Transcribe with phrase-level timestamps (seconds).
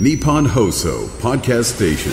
[0.00, 2.12] Nippon Hoso Podcast Station.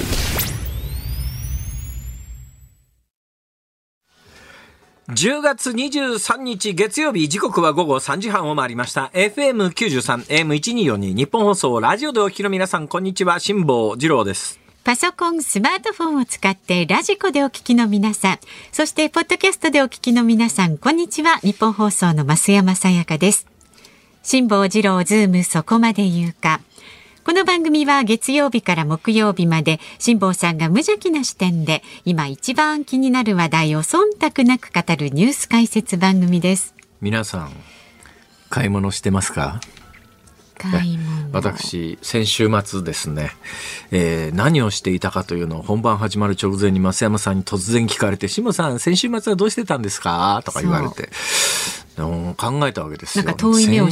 [5.10, 18.40] 10月23日月曜日時刻は午後3時半を回りました FM93 AM1242 日本放送ラジオでお聞きの皆さんこんにちは辛坊治郎ですパソコン、スマートフォンを使ってラジコでお聞きの皆さん、
[18.72, 21.38] そしてポッドキャストでお聞きの皆さん、こんにちは。
[21.38, 23.48] 日本放送の増山さやかです。
[24.22, 26.62] 辛坊治郎ズームそこまで言うか。
[27.26, 36.76] この番組は月曜日から木曜日まで辛坊さんが無邪気な視点で今一番気になる話題を忖度なく語るニュース解説番組です。
[37.02, 37.52] 皆さん
[38.52, 39.60] 買い物してますか？
[41.32, 43.32] 私先週末ですね、
[43.92, 51.10] えー何をしていたかというのを本番始まる直前に増山さんに突然聞かれて「辛坊さん先週末はどうしてたんですか?」とか言われて。
[51.98, 53.24] うん考えたわけですよ。
[53.24, 53.38] なん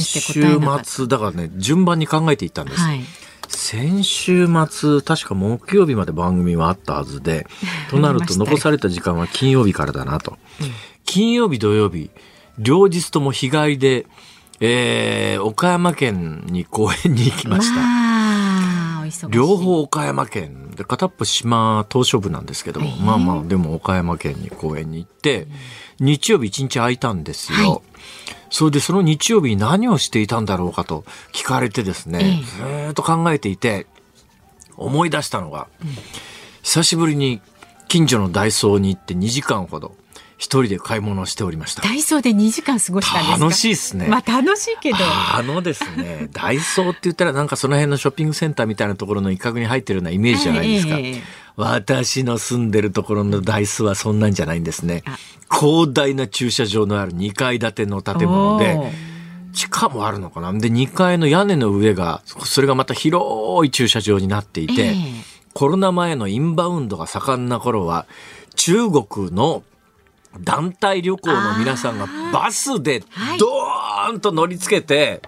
[0.02, 0.42] 週
[0.84, 2.78] 末だからね順番に考えていったんです。
[2.78, 3.02] はい。
[3.48, 7.46] 先週末、確か木曜日まで番組はあったはずで、
[7.90, 10.36] となると残された時間は金曜日からだなと。
[11.04, 12.10] 金曜日、土曜日、
[12.58, 14.06] 両日とも日帰りで、
[14.66, 19.28] えー、岡山県に公園に行きました。
[19.28, 25.46] 両方岡山県で片っぽ島東照部なんですけど、ええまあまあでも岡山県に公園に行って、
[26.00, 27.80] 日曜日一日空いたんですよ、はい。
[28.50, 33.86] それでその日曜日に何をしていたんだろうかと聞かれてですね、えずーっと考えていて
[34.76, 35.68] 思い出したのが、
[36.62, 37.42] 久しぶりに
[37.88, 39.94] 近所のダイソーに行って2時間ほど
[40.36, 41.82] 一人で買い物をしておりました。
[41.82, 43.44] ダイソーで2時間過ごしたんですか？
[43.44, 44.08] 楽しいですね。
[44.08, 44.96] まあ楽しいけど。
[45.00, 50.96] あのですね、 ダイソーって言ったらなんかその辺のショッピングセンターみたいなところの一角に入ってるようなイメージじゃないですか。
[50.98, 51.22] ええ
[51.56, 55.16] 私の住んでるところのダイソーはそんなんじゃないんですねあ。
[55.56, 58.76] 広大な駐車場のある2階建ての建物で
[59.52, 60.52] 地下もあるのかな？
[60.52, 64.94] で、2階の屋根の上が、それがまた広い駐車場になっていて、ええ。
[65.52, 68.06] コロナ前のインバウンドが盛んな頃は、
[68.56, 69.62] 中国の
[70.40, 73.38] 団体旅行の皆さんがバスではい。
[73.38, 75.22] ドーンと乗りつけて、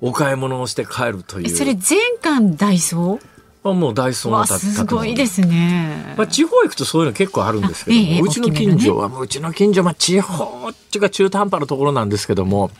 [0.00, 1.46] お買い物をして帰るという。
[1.46, 3.20] えそれ全館ダイソ
[3.64, 6.14] あもうダイソーの建すごいですね。
[6.16, 12.70] まあ、地方行くとそういうの結構あるんですけどええうちの近所は、うちの近所は地方っていうか中途半端なところなんですけども、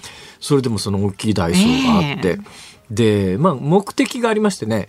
[0.40, 2.40] それでもその大きいダイソーがあって、
[2.90, 4.88] で、まあ、目的がありましてね、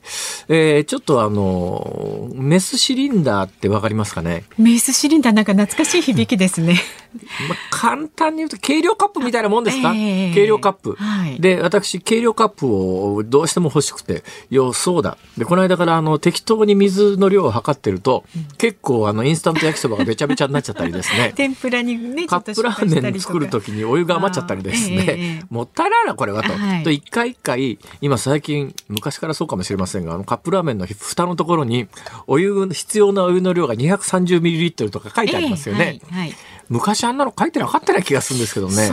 [0.49, 4.43] えーちょっとあの、メスシリンダーってわかりますかね？
[4.57, 6.75] メースシリンダーなんか懐かしい響きですね。
[7.47, 11.39] まあ、簡単に言うと軽量カップみたいなもんですか、ええ軽量カップ、はい。
[11.39, 15.17] で私軽量カップをどうしても欲しくてよそうだ。
[15.37, 18.23] でこの間からあの適当に水の量を測ってると、
[18.57, 21.33] 結構あのインスタント焼きそばがべちゃべちゃになっちゃったりですね。
[21.37, 25.45] 天ぷらにね、カップラーメン作るときにお湯が余っちゃったりですね、ええええ。
[25.49, 26.53] もったいないなこれはと。
[26.53, 26.83] はい。
[26.83, 31.87] と一回一回今最近昔からそうかもしれませんがあのカップラーメンの蓋のところに
[32.27, 35.99] お湯必要なお湯の量が 230ml とか書いてありますよね。
[36.03, 36.35] ええはいはい
[36.69, 38.89] 昔あんなの書いてなかったような気がするんですけどね。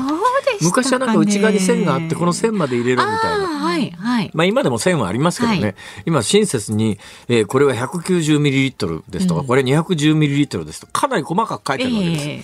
[0.61, 3.47] 昔はなんか内側に線があってこの線まで入れろみたいな。
[3.47, 4.31] はいはい。
[4.35, 5.61] まあ今でも線はありますけどね。
[5.61, 5.75] はい
[6.05, 12.29] 今親切に、えーこれは 190ml ですとか、これ 210ml ですとか、かなり細かく書いてるわけです。
[12.29, 12.43] え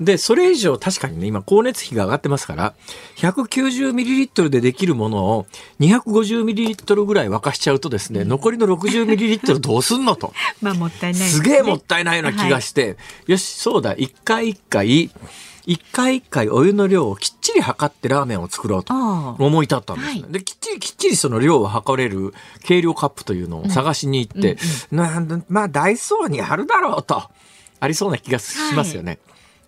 [0.00, 2.74] で、それ以上確かにね、今光熱費が上がってますから、
[3.16, 5.46] 190ml でできるものを
[5.80, 10.32] 250ml ぐらい沸かしちゃうとですね、残りの 60ml どうすんのと。
[10.34, 12.96] え まあもったいないですすげえもったいないような気がして、
[13.26, 15.10] よし、そうだ、一回一回、
[15.66, 18.92] 一回一回お湯の量をきっちり測ってラーメンを作ろうと
[19.38, 20.22] 思い立ったんですね。
[20.22, 20.32] はい。
[20.32, 22.34] で、きっちりきっちりその量を測れる
[22.64, 24.58] 計量カップというのを探しに行って、
[24.90, 27.22] なんだまあダイソーにあるだろうと、
[27.80, 29.18] ありそうな気がしますよね。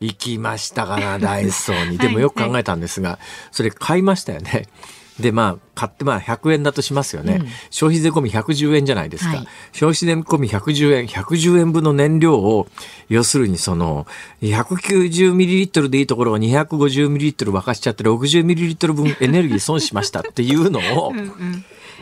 [0.00, 1.98] 行きましたかな、 ダイソーに。
[1.98, 3.18] でもよく考えたんですが、
[3.50, 4.68] それ買いましたよね。
[5.20, 7.40] で、まあ、買ってまあ100円だとしますよね。
[7.70, 9.30] 消費税込み110円じゃないですか。
[9.30, 12.66] はい消費税込み110円、110円分の燃料を、
[13.08, 14.06] 要するにその、
[14.42, 21.14] 190ml でいいところを 250ml 沸かしちゃって 60ml 分エネルギー損しましたって いうのを、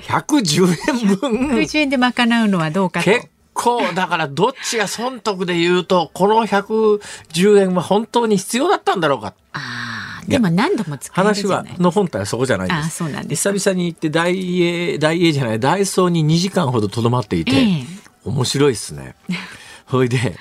[0.09, 3.11] 110円分、90円で賄うのはどうかと。
[3.11, 9.33] 結構、だからどっちが損得で言うと、この110円は本当に必要だったんだろうか。
[9.53, 11.75] ああ、でも何度も使えるじ話はゃない。
[11.79, 12.87] の本体はそこじゃないんです。
[12.87, 17.85] あそうなんですか久々に行って大英、大英じゃない、ダイソーに2時間ほどとどまっていて、ええ
[18.25, 19.15] 面白いっすね。
[19.87, 20.37] ほいで、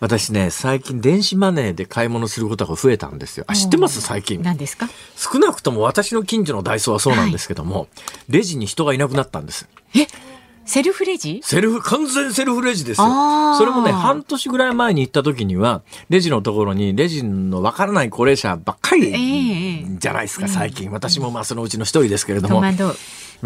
[0.00, 3.44] 私ね、最近電子マネーで買い物することが増えたんですよ。
[3.46, 4.00] あ、知ってます？
[4.00, 4.42] 最近。
[4.42, 4.88] 何ですか？
[5.16, 7.88] 少なくとも私の近所のダイソーはそうなんですけども、
[8.30, 9.68] レジに人がいなくなったんです。
[9.94, 10.06] え？
[10.66, 11.40] セルフレジ？
[11.42, 13.06] セルフ、完全セルフレジですよ。
[13.56, 20.90] それもね、半年ぐらい前に行った時には、レジのところに、レジのわからない高齢者ばっかりええじゃないですか、最近。
[20.90, 22.62] 私もまあそのうちの一人ですけれども。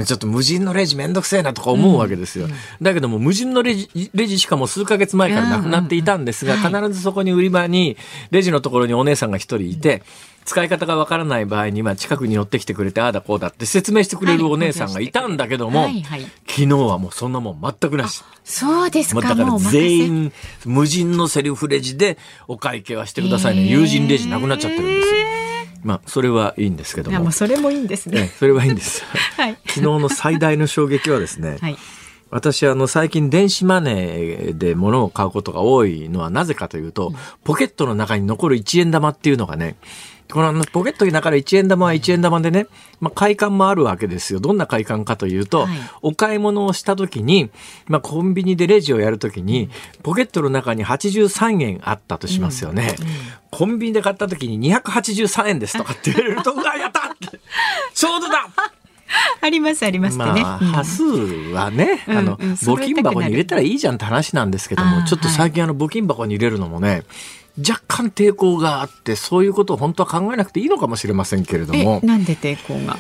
[0.07, 2.47] ちょっと無人のレジめんどくせえなとか思うわけですよ。
[2.81, 6.61] だけども無人のレジ、レジしかも数ヶ月前からなくなっていたんですが、うん。
[6.61, 7.97] うんうん必ずそこに売り場に、
[8.31, 10.03] レジのところにお姉さんが一人いて、
[10.51, 18.25] 使い方がわからない場合には近くに寄ってきてくれて、ああだこうだって説明してくれるお姉さんがいたんだけども、はいはい昨日はもうそんなもん全くなし。
[18.43, 19.21] そうですか。
[19.21, 20.33] だから全員
[20.65, 22.19] 無人のセルフレジで
[22.49, 23.63] お会計はしてくださいね。
[23.67, 25.15] 友人レジなくなっちゃってるんですよ。
[25.85, 27.33] まあ、それはいいんですけどももう。
[27.33, 28.23] それもいいんですね。
[28.23, 29.05] ねそれはいいんです。
[29.39, 29.57] はい。
[29.69, 31.79] 昨日の最大の衝撃はですね、はい。
[32.31, 37.13] 私あの最近電子マネーで物を買うことが多いのはなぜかというと、
[37.45, 39.77] ポケットの中に残る1円玉っていうのがね、
[40.31, 42.67] このポケットに中から1円玉は1円玉でね、
[43.01, 44.41] まあ、快感もあるわけですよ。
[44.41, 45.79] どんな快感かというと、はい。
[46.03, 47.51] お買い物をした時に、
[47.87, 49.71] まあ、コンビニでレジをやる時に、
[50.03, 52.97] ポケットの中に83円あったとしますよね。
[53.51, 57.01] コンビニで買った時に283円ですとかって言われると、うわ、やった！
[57.95, 58.47] ちょうどだ！
[59.43, 60.41] ありますありますってね。
[60.43, 60.67] まあ、うん。
[60.69, 61.03] 端数
[61.53, 67.03] はね、あの、うんうん募金箱に入れたらいいじゃんって話なんですけども、ちょっと最近あの、募金箱に入れるのもね、
[67.59, 72.97] 若干抵抗があって、そういうことを本当は考えなくていいのかもしれませんけれどえも、、なんで抵抗が？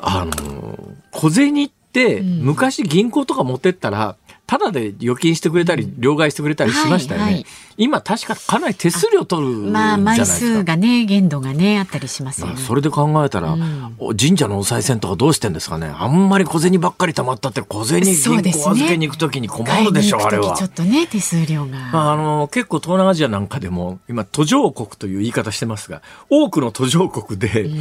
[0.00, 0.78] あの、
[1.10, 4.16] 小銭って、うん昔銀行とか持ってったら、
[4.52, 7.24] ただで預金してくれたり、両替してくれたりしましたよね。
[7.24, 7.46] はいはい
[7.78, 10.58] 今確かかなり手数料取るじゃまあ枚ないですか。
[10.58, 12.52] 数がね限度がねあったりしますよね。
[12.52, 20.66] まあそれで考えたら、うんお神社のお賽銭とかどうしてんですかねあんまり小銭ばっかり貯まったって小銭銀行預けに行くときに困るでしょ、あれは買いに行く時ちょ。
[20.66, 21.78] っとね手数料が。
[21.78, 27.76] まあ、あの結構東南アジアなんかでも今途上国という言い方してますが多くの途上国で、ん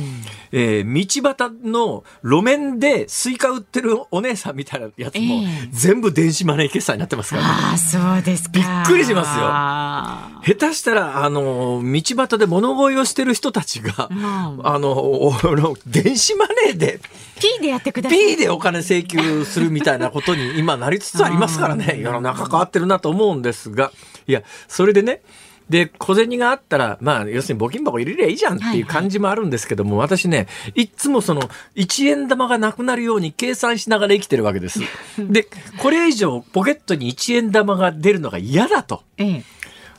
[0.54, 7.50] えー道端の路面でスイカ売ってるお姉さんみたいなやつも、ええ全部電子マネー決済になってますからね。
[7.50, 8.52] ああそうですか。
[8.54, 18.20] びっくりしますよあ下手したら、あの、道端で物乞いをしてる人たちが、うんあの、電子マネーで、ー P でやってください。
[18.20, 21.98] P でお金請求するみたいなことに今なりつつありますからね。
[22.02, 23.92] 世の中変わってるなと思うんですが、
[24.28, 25.22] いや、それでね、
[25.72, 31.44] で、小銭があったら、まあ、要するに募金箱入れりゃいいじゃんっていう感じもあるんですけども、私ね、いっつもその、
[31.78, 34.82] 1円玉がなくなるように計算しながら生きてるわけです。
[35.18, 35.48] で、
[35.78, 39.04] これ以上ポケットに1円玉が出るのが嫌だと。
[39.18, 39.44] ええ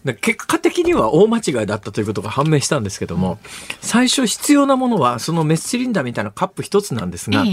[0.04, 3.38] で結果的には大間違いだったということが判明したんですけども、
[3.80, 7.52] 最初必要なものはそのメスシリンダーみたいなカップ一つなんですが、ええ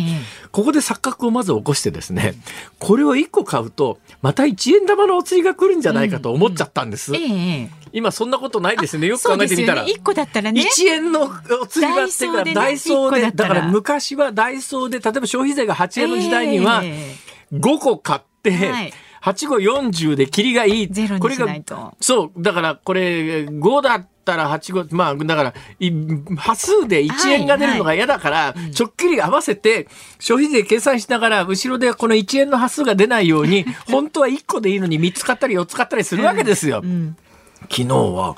[0.51, 2.33] ここで錯覚をまず起こしてですね、
[2.79, 7.15] これを1個買うと、また1円玉のお釣りが来るんじゃないかと思っちゃったんです。
[7.15, 9.07] ええ今そんなことないですね。
[9.07, 9.83] よく考えてみたら。
[9.83, 9.91] ね。
[9.91, 10.61] 一個だったらね。
[10.61, 11.31] 1円の
[11.61, 17.15] お釣りがあってからダダイソーで、ねだから昔はダイソーで、例えば消費税が8円の時代にはえ
[17.53, 20.87] 5個買って、はい8個40で切りがいい。
[20.87, 25.91] ゼロにこれがしないとそう、だからこれ5だったら8個、まあだからい
[26.37, 29.87] 端数で1円が出るのが嫌だから、ちょっきり合わせて
[30.19, 36.81] 消費税計算しながら後ろでこの1円の端数が出ないように、 本当は1個でいいのに3つ買ったり4つ買ったりするわけですよ。
[36.81, 37.17] ん
[37.63, 38.35] 昨日は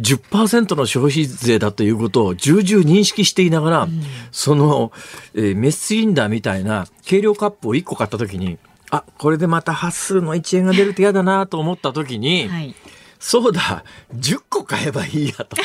[0.00, 3.88] 10%の消費税だということを重々認識していながら、
[4.32, 4.92] その、
[5.34, 8.58] えーメスシリンダーみたいな軽量カップを1個買った時に、
[8.90, 12.74] あ、これでまた端数の1円が出ると嫌だなと思った時に、えはい。
[13.20, 13.84] そうだ、
[14.14, 15.56] 10個買えばいいやと。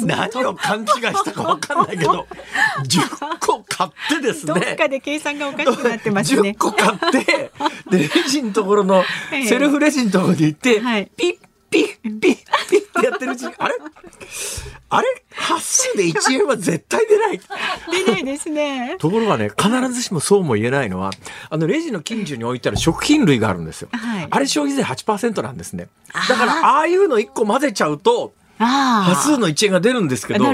[0.00, 2.26] 何を勘違いしたか分かんないけど、
[2.88, 4.76] 10個買ってですどっね。
[4.76, 6.56] かで計算がおかしくなってますね10。
[6.58, 7.50] 個買って、
[7.90, 11.36] で、レジのところの、ええセルフレジのところに行って、はいピッ
[11.70, 13.74] ピッピッピッってやってるうちに、あれ
[14.90, 17.40] あれ端数で1円は絶対出ない。
[17.90, 18.96] 出ないですね。
[19.00, 21.10] ところがね、必ずしもそうも言えないのは、
[21.50, 23.88] あの、レジの近所に置いてある食品類があるんですよ。
[23.92, 25.88] はいあれ消費税8%なんですね。
[26.28, 28.34] だから、ああいうの1個混ぜちゃうと。
[28.64, 30.44] 端数の1円が出るんですけど、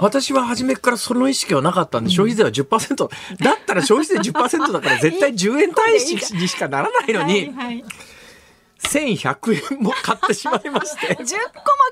[0.00, 3.08] 私は初めからその意識はなかったんで、消費税は10%。
[3.42, 5.94] だったら消費税10%だから絶対10円単位
[6.40, 7.84] にしかならないのに、はいはい、
[8.84, 11.14] 1100円も買ってしまいまして。
[11.16, 11.24] 10個も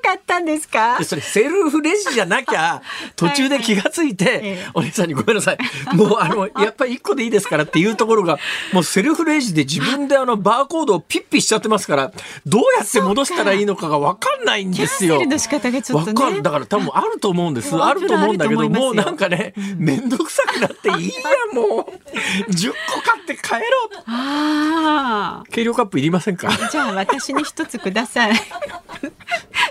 [0.03, 0.97] 買ったんですか？
[0.97, 2.81] でそれセルフレジじゃなきゃ
[3.15, 4.67] 途中で気がついて、ええ。
[4.73, 5.57] お姉さんにごめんなさい。
[5.95, 8.37] もうあのやっぱり1個でいいですからっていうところが
[8.73, 12.11] もうセルフレジで自分であのバーコードをピッピしちゃってますから
[12.45, 15.17] どうやって戻したらいいのかが分かんないんですよ。
[15.19, 16.21] キャンセルの仕方がちょっとね。
[16.23, 17.75] わかるだから多分あると思うんです。
[17.77, 21.13] あると思うんだけどもうなんかね面倒くさくなっていいや
[21.53, 21.85] もう。
[22.51, 23.59] 10個買って帰ろ
[23.97, 25.43] う。
[25.51, 26.49] 軽量カップいりませんか？
[26.79, 28.33] ゃあ私に一つください。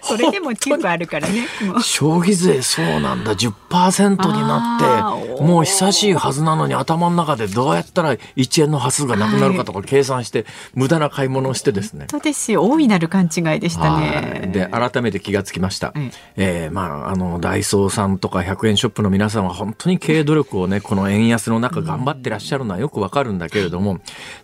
[0.02, 1.46] それでもチップあるからね。
[1.82, 12.06] 消費税そうなんだ10%になってもう久しいはずなのに頭の中でどうやったら1円の端数がなくなるかとか計算して、無駄な買い物をしてですね。
[12.10, 14.50] そうですよ大いなる勘違いでしたね。
[14.52, 15.92] で改めて気がつきました。
[15.94, 23.98] ええー、まああのダイソーさんとか100円ショップの皆さんは本当に経営努力をねこの円安の中頑張ってらっしゃるのはよくわかるんだけれども、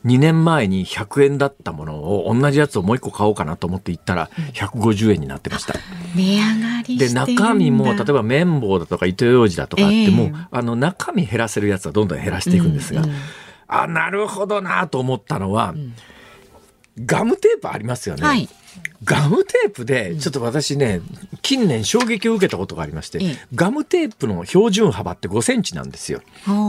[0.04, 5.74] 2年前に100円だったものを同じやつをもう一個買おうかなと思って行ったら150円になってました。
[6.14, 13.16] 値上がりで中身も例えば綿棒だとか糸ようじだとかあっても、えー、あの中身減らせるやつはどんどん減らしていくんですが、うんうん、
[13.68, 15.94] あなるほどなと思ったのは、うん、
[17.04, 18.22] ガムテープありますよね。
[18.22, 18.48] はい
[19.04, 21.00] ガムテープで、ちょっと私ね、
[21.42, 23.20] 近年衝撃を受けたことがありまして、
[23.54, 26.22] ガムテープの標準幅って5センチなんですよ。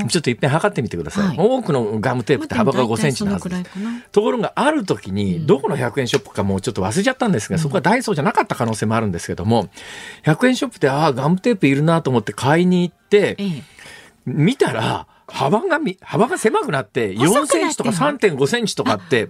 [0.09, 1.37] ちょっといっぺん測ってみてください。
[1.37, 3.63] 多くのガムテープって幅が5センチのはずです。
[4.11, 9.69] ところがある時に、どこの100円ショップかもうちょっと忘れちゃったんですが、そこはダイソーじゃなかった可能性もあるんですけども、
[10.25, 13.37] 100円ショップで、ああ、ガムテープいるなと思って買いに行って、
[14.25, 19.27] 見たら、幅がみ、幅が狭くなって4センチとか3.5センチとかって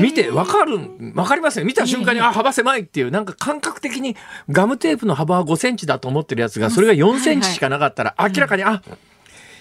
[0.00, 0.78] 見てわかる、
[1.16, 1.66] わかりますよ。
[1.66, 4.14] 見た瞬間に、あ、幅狭いっていう、なんか感覚的に
[4.48, 8.80] ガムテープの幅は5センチだと思ってるやつが、それが4センチしかなかったら、明らかに、あ、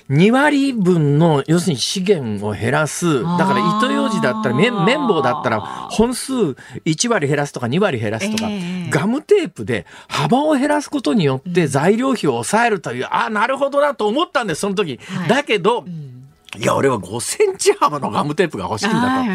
[0.09, 3.23] 2割分の、要するに資源を減らす。
[3.23, 14.99] だから糸ようじだったら、綿棒だったら、本数1割減らすとか2割減らすとか、えー、ガムテープで幅を減らすことによって材料費を抑えるという、うん、ああ、なるほどなと思ったんです、その時。
[15.03, 16.12] はい、だけど、うん
[16.57, 19.31] いや、俺は5センチ幅のガムテープが欲しいんだと。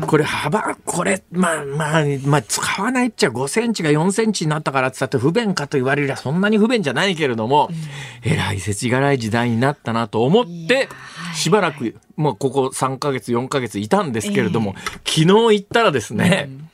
[0.00, 10.88] うん、これ幅、これ、まあまあ、まあ、使わないっちゃ5センチが4センチになったからって言ったって不便かと言われりゃそんなに不便じゃないけれども、うん、えらい世知辛い時代になったなと思って、
[11.34, 16.71] しばらく、もうここ3ヶ月、4ヶ月いたんですけれども、えー、昨日行ったらですね、うん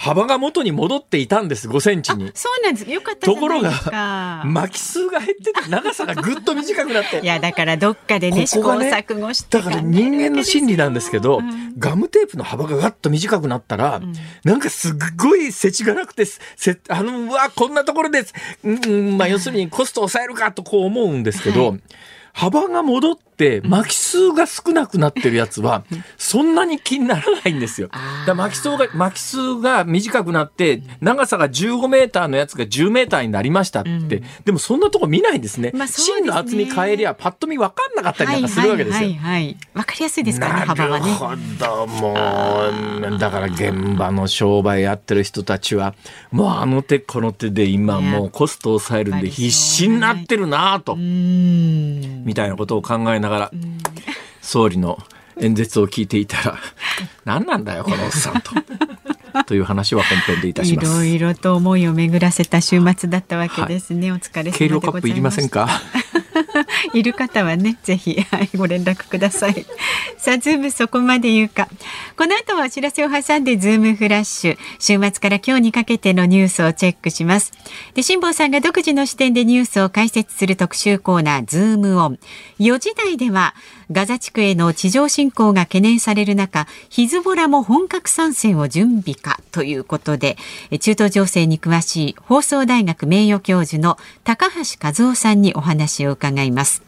[0.00, 2.30] 幅が元に戻っていたんです、5センチに。
[2.32, 2.90] そうなんです。
[2.90, 7.20] よかったところが、巻き数が減ってて、長さがぐっと短くなって。
[7.20, 9.58] いや、だからどっかでね、試行錯誤して。
[9.58, 18.24] だから人間の心理なんですけど、うん、ガムテープの幅がガッと短くなったら、うん、なんかすっごいせちがなくて、せあの、うわ、こんなところで、
[18.64, 21.80] うん、まあ、要するにコストを抑えるかとこう思うんですけど、はい
[22.32, 23.29] 幅が戻って
[23.64, 25.84] 巻き数が少なくなってるやつは
[26.18, 27.88] そんなに気にならないんですよ。
[28.26, 35.72] だ巻き数が巻き数が短くなって長さが15メーターのやつが10メーターになりましたって、うん、でもそんなとこ見ないんですね。
[35.74, 39.08] まあ、芯の厚み変えりゃパッと見分かんなかったりなんかするわけですよ。
[39.08, 41.06] はいはい、はい、分かりやすいですからね幅はね。
[41.06, 41.26] なるほ
[41.58, 45.94] どもうだから現場の商売やってる人たちは
[46.30, 50.96] もうあの手この手で今もうコストを抑えるんで必死になってるなと。
[50.96, 53.29] みたいなことを考えながら、
[54.40, 54.98] 総理の
[55.40, 56.58] 演説を聞いていたら、
[57.24, 58.52] 何なんだよ、このおっさんと。
[59.46, 61.06] という話は本編でいたします。
[61.06, 64.10] いろいろと思いを巡らせた週末だったわけですね。
[64.10, 64.58] はい、お疲れ様でございました。
[64.58, 65.68] 計量カップいりませんか？
[66.94, 69.66] いる方はね、ぜひ、はい、ご連絡ください。
[70.18, 71.68] さあ、ズームそこまで言うか。
[72.16, 74.58] この後はお知らせを挟んで、ズームフラッシュ。
[74.78, 77.52] 週末から今日にかけてのニュースをチェックします。
[77.94, 82.18] で、辛坊さんが独自の視点でニュースを解説する特集コーナー、ズームオン。
[82.58, 83.54] 4時台では、
[83.92, 90.36] ガザ地区への地上侵攻が懸念される中、ヒズボラも本格参戦を準備かということで、
[90.78, 96.82] 中東情勢に詳しい放送大学名誉教授の高橋和夫さんにお話を伺います。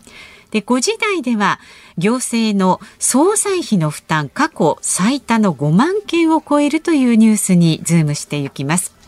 [0.52, 1.58] で、5時台では、
[1.98, 9.01] 行政の葬祭費の負担過去最多の5万件を超えるというニュースにズームしていきます。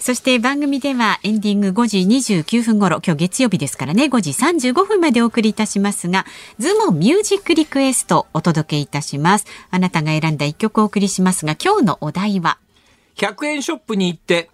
[0.00, 6.24] そして番組ではエンディング5時29分頃、今日月曜日ですからね、5時35分までお送りいたしますが、
[6.58, 9.44] ズームミュージックリクエストお届けいたします。
[9.70, 12.56] あなたが選んだ一曲お送りしますが、今日のお題は
[13.16, 14.48] ?100 円ショップに行って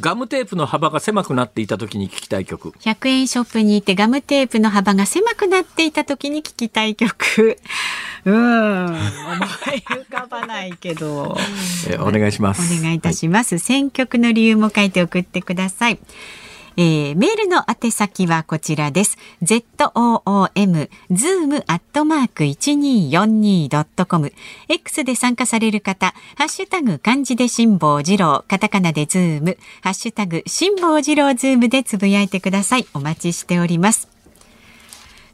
[0.00, 2.70] ガムテープの幅が狭くなっていた時に聞きたい曲。
[2.80, 7.58] 100円ショップに行ってガムテープの幅が狭くなっていた時に聞きたい曲。
[8.24, 11.36] うん、思い浮かばないけど。
[11.88, 12.78] えお願いします。
[12.78, 13.56] お願いいたします。
[13.56, 15.98] はい、選曲の理由も書いて送ってください。
[16.76, 19.16] えー、メールの宛先はこちらです。
[19.42, 19.60] zoom
[21.10, 24.32] zoom アットマーク 1242.com
[24.68, 32.86] X で参加される方、ハッシュタグ漢字で辛坊治郎、カタカナでズーム、ハッシュタグ辛坊治郎ズームでつぶやいてください。
[32.94, 34.09] お待ちしております。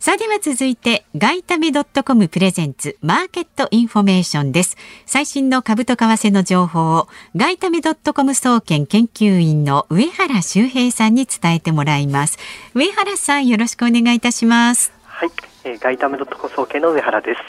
[0.07, 4.77] さあでは続いて、ガイタメドットコムプレゼンツマーケットインフォメーションです。
[5.05, 12.39] 最新の株と為替の情報を、ガイタメドットコム総研研究員の上原修平さんに伝えてもらいます。
[12.73, 14.93] 上原さん、よろしくお願いいたします。
[15.07, 15.31] はい、
[15.65, 17.41] えー、ガイタメドットコム総研の上原です。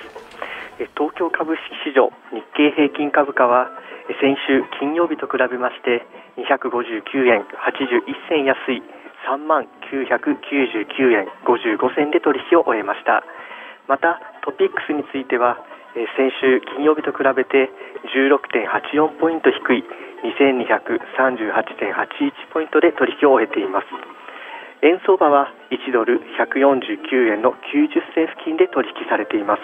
[0.98, 3.70] 東京株式市場日経平均株価は
[4.20, 6.02] 先週金曜日と比べまして
[6.42, 8.82] 259円81銭安い
[9.30, 13.24] 3万999円55銭で取引を終えました。
[13.88, 15.58] またトピックスについては
[16.16, 17.72] 先週金曜日と比べて
[18.14, 19.84] 16.84ポイント低い
[20.38, 23.88] 2238.81ポイントで取引を終えています。
[24.84, 29.62] 円相場は1ドル149円の90銭付近で取引されています。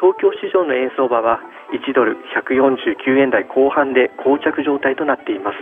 [0.00, 1.38] 東京市場の円相場は
[1.70, 5.58] 1ドル149円台後半で膠着状態となっています。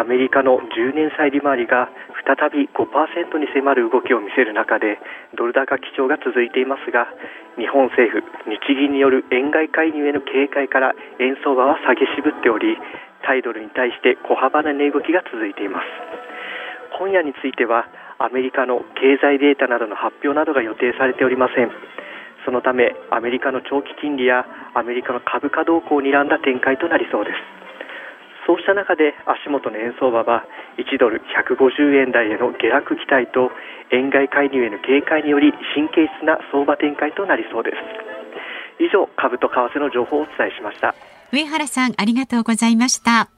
[0.00, 1.92] アメリカの10年債利回りが
[2.24, 4.96] 再び5%に迫る動きを見せる中で
[5.36, 7.04] ドル高基調が続いていますが
[7.60, 12.80] 日本政府日銀による円買い介入への警戒から円相場は下げ渋っており
[13.20, 15.84] 対ドルに対して小幅な値動きが続いています。
[16.96, 17.84] 今夜については
[18.16, 21.70] アメリカの経済データなどの発表などが予定されておりません。
[22.44, 27.59] そのためアメリカの長期金利やアメリカの株価動向を睨んだ展開となりそうです。
[28.50, 30.42] そうした中で足元の円相場は
[30.74, 33.54] 1ドル150円台への下落期待と
[33.94, 37.76] 円買い介入への警戒により神経質な相場展開となりそうです。
[38.82, 40.96] 以上株と為替の情報をお伝えしました。
[41.30, 43.30] 上原さんありがとうございました。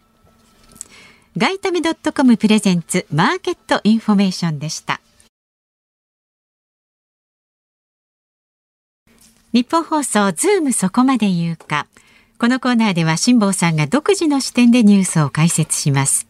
[1.37, 5.03] 外為ドットコムプレゼンツマーケットインフォメーションでした。
[9.53, 11.87] ニッポン放送ズームそこまで言うか。
[12.43, 16.27] このコーナーでは辛坊さんが独自の視点でニュースを解説します。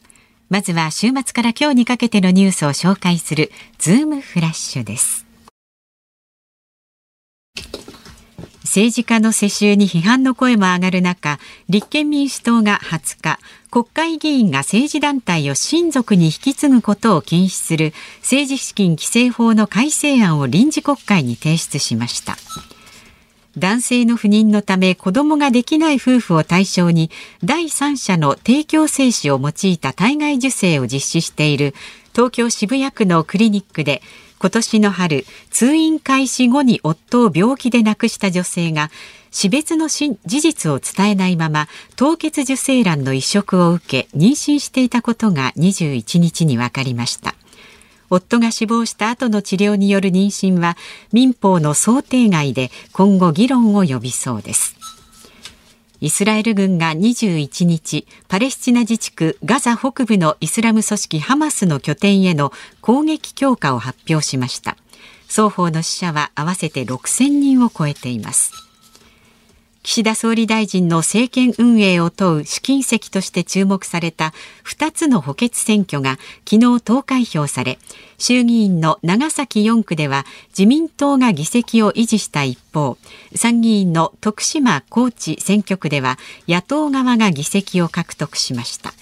[0.50, 5.24] まずは週末から今日にかけてのニュースを紹介するズームフラッシュです。
[8.62, 11.38] 政治家の世襲に批判の声も上がる中
[11.70, 13.38] 立憲民主党が20日
[13.70, 22.36] 国会議員が政治団体を親族に引き継ぐことを禁止する政治資金規正法の改正案を臨時国会に提出しました。
[23.56, 27.10] 男性の不妊のため子供ができない夫婦を対象に
[27.44, 31.74] 第三者の提供精子を用いた体外受精を実施している
[32.14, 34.02] 東京渋谷区のクリニックで
[34.38, 38.90] 今年の春通院開始後に夫を病気で亡くした女性が
[39.30, 47.34] 死別の事実を伝えないまま凍結受精卵の移植を受け妊娠していたことが21日に分かりました。
[48.14, 50.76] 夫が死亡した後の治療による妊娠は
[51.12, 54.76] 民法の想定外で今後議論を呼びそうです。
[56.02, 64.76] イスラエル軍が21日パレスチナ自治区ガザ北部のイスラム組織ハマスの拠点への攻撃強化を発表しました。
[65.28, 68.71] 双方の死者は合わせて6000人を超えています。
[69.82, 74.32] 岸田総理大臣の政権運営を問う試金石として注目された
[74.64, 76.18] 2つの補欠選挙が
[76.48, 77.78] 昨日投開票され
[78.16, 82.96] 衆議院の長崎4区では自民党が議席を維持した一方
[83.34, 86.16] 参議院の徳島高知選挙区では
[86.46, 88.92] 野党側が議席を獲得しました。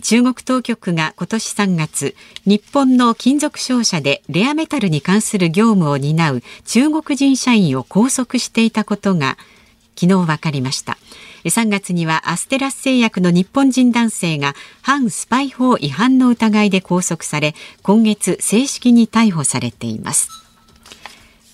[0.00, 2.14] 中国当局が今年3月
[2.46, 9.36] 日本の金属商社でレアメタルに関する業務を担う中国人社員を拘束していたことが
[9.94, 10.96] 昨日分かりました。
[11.44, 20.41] 3月にはアステラス製薬の日本人男性が反スパイ法違反の疑いで拘束され今月正式に逮捕されています。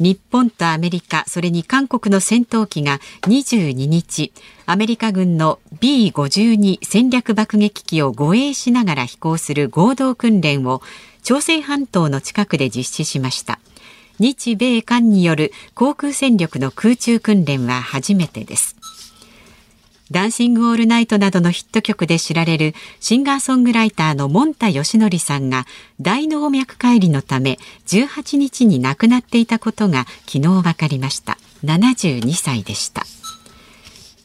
[0.01, 4.33] 日本とアメリカ、それに韓国の戦闘機が22日、
[4.65, 10.83] アメリカ軍の B52 戦略爆撃機を護衛しながら飛行する合同訓練を
[11.23, 13.59] 朝鮮半島の近くで実施しました。
[14.21, 18.78] 日米韓による航空戦力の空中訓練は初めてです。
[20.11, 25.67] ダンシング・オールナイトなどのヒット曲で知られるシンガーソングライターのモンタヨシノリさんが
[26.01, 31.37] 大動脈解離のため18日に亡くなっていたことが昨日分かりました。
[31.65, 33.05] 72歳でした。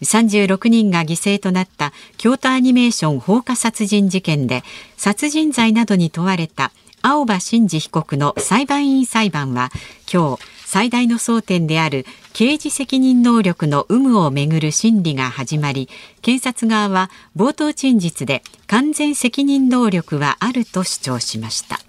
[0.03, 4.63] 36人が犠牲となった京都アニメーション放火殺人事件で
[4.97, 9.71] 殺人罪などに問われた青葉真司被告の裁判員裁判は
[10.11, 15.87] 今日最大の争点である刑事責任能力の有無をめぐる審理が始まり
[16.23, 21.79] 検察側は冒頭陳述で完全責任能力はあると主張しました。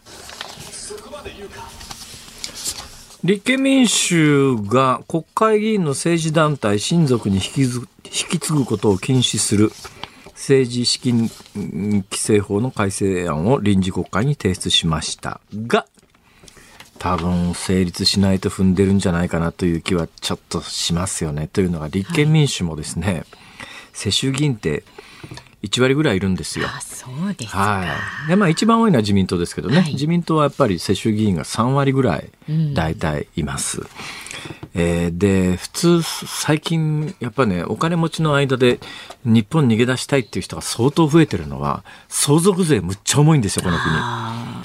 [3.25, 9.73] 立憲民主が国会議員の政治団体親族に引き引き継ぐことを禁止する
[10.33, 11.31] 政治資金
[12.11, 15.87] 規正法の改正案を臨時国会に提出しましたが
[17.05, 21.49] 多分成立しないと踏んでるんじゃないかなという気はちょっとしますよね。
[21.49, 23.25] というのが立憲民主もですね、はい、
[23.93, 24.85] 世襲議員って
[25.63, 26.67] 1割ぐらいいるんですよ。
[26.67, 27.85] あそうですは
[28.25, 28.29] い。
[28.29, 32.31] で、まあ一番多いのは自民党ですけどね、はい、自民党はやっぱり世襲議員が3割ぐらい
[32.73, 33.83] 大体います。
[33.83, 33.87] うん、
[34.73, 38.81] えーで、普通、最近、やっぱね、お金持ちの間で
[39.27, 44.64] 日本逃げ出したいっていう人が相当増えてるのは、相続税むっちゃ重いんですよ、この国。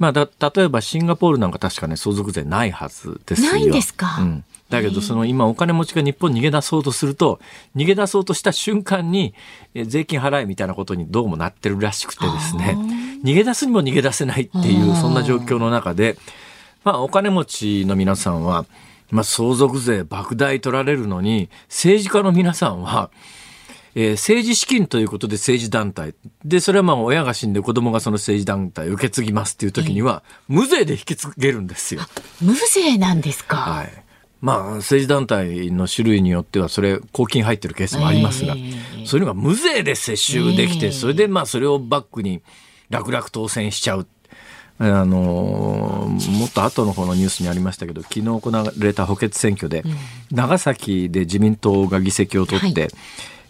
[0.00, 3.52] まあ、だ例えばシンガポールなんか確かね、相続税ないはずですよ。
[3.52, 4.16] ないんですか？
[4.20, 4.44] うん。
[4.70, 7.38] だけど、その今お金持ちが日本に逃げ出そうとすると、
[7.76, 9.34] 逃げ出そうとした瞬間に、
[9.74, 12.78] え税金払えみたいなことにどうもなってるらしくてですね、
[13.22, 16.16] 逃げ出すにも逃げ出せないっていう、そんな状況の中で、
[16.82, 18.64] まあ、お金持ちの皆さんは、
[19.10, 23.10] まあ、相続税莫大取られるのに、政治家の皆さんは、
[23.94, 26.14] えー政治資金ということで政治団体。
[26.44, 32.02] で、それはまあ親が死んで子供がその政治団体を受け継ぎますっていう時には、無税で引き継げるんですよ。
[32.40, 33.56] 無税なんですか？
[33.56, 33.92] はい。
[34.40, 38.58] まあ、政治団体の種類によっては、それ、公金入ってるケースもありますが、え
[39.02, 42.40] えそういうのが無税で接収できて、ええそれでまあ、それをバックに
[42.88, 44.06] 楽々当選しちゃう。
[44.78, 49.84] あのーもっと後の方のニュースにありましたけど、昨日行われた補欠選挙で、
[50.30, 52.88] 長崎で自民党が議席を取って、は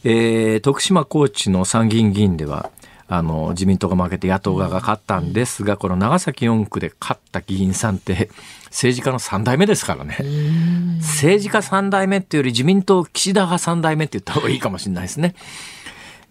[0.04, 2.70] えー徳島高知の参議院議員では、
[3.08, 8.30] あの、自民党が負けて野党側が勝ったんですが、この長崎4区で勝った議員さんって、
[8.66, 10.16] 政治家の3代目ですからね。
[11.00, 15.34] 政治家3代目っていうより自民党岸田派3代目って言った方がいいかもしれないですね。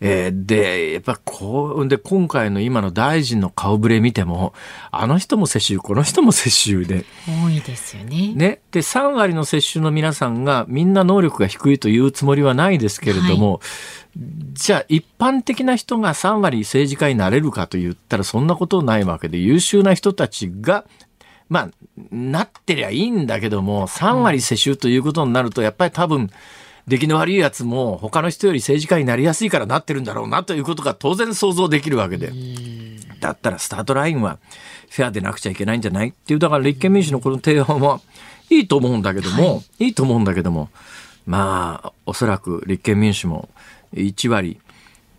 [0.01, 4.53] えーで、やっぱこう、で、今回の今の大臣の顔ぶれ見ても、
[4.91, 8.33] あの人も世襲、この人も世襲で、多いですよね。
[8.33, 8.61] ね。
[8.71, 13.59] で、3割の世襲の皆さんがみんな能力が低いというつもりはないですけれども、
[14.53, 20.85] じゃあ一般的な人が3割政治家になれるかと言ったらそんなことないわけで、優秀な人たちが、
[21.49, 21.69] まあ、
[22.11, 26.29] なってりゃいいんだけども、3割世襲ということになると、やっぱり多分、
[26.87, 32.31] 出来の悪いやつも他の人より政治家になりやすいからなってるんだろうなということが当然想像できるわけで。
[33.19, 34.39] だったらスタートラインは
[34.89, 38.01] フェアでなくちゃいけないんじゃないっていう、だから立憲民主のこの提案は
[38.49, 40.69] いいと思うんだけども、い、いと思うんだけども、
[41.25, 43.49] まあ、おそらく立憲民主も
[43.93, 44.59] 1割、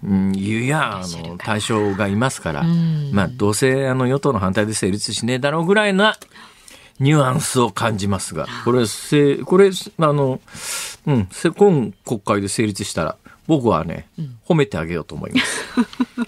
[0.02, 2.64] うん、いや、あの、対象がいますから、
[3.12, 6.16] まあ、どうせあの与党の反対で成立しねえだろうぐらいな
[7.00, 10.40] ニュアンスを感じますが、これ、せこれ、あの、
[11.06, 14.06] うん、せ今国会で成立したら、僕はね、
[14.46, 15.64] 褒めてあげようと思います。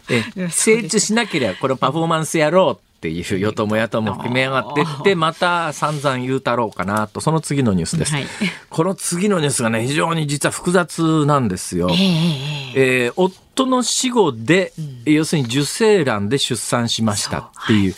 [0.36, 8.14] え成立しなければ、これパフォーマンスやろうっていう与党も野党も決め上がってって、また散々言うたろうかなと、その次のニュースです。
[8.14, 8.26] はい。
[8.70, 11.90] この次のニュースがね、非常に実は複雑なんですよ。
[11.90, 14.72] えええー夫の死後で、
[15.04, 17.94] 要するに受精卵で出産しましたっていう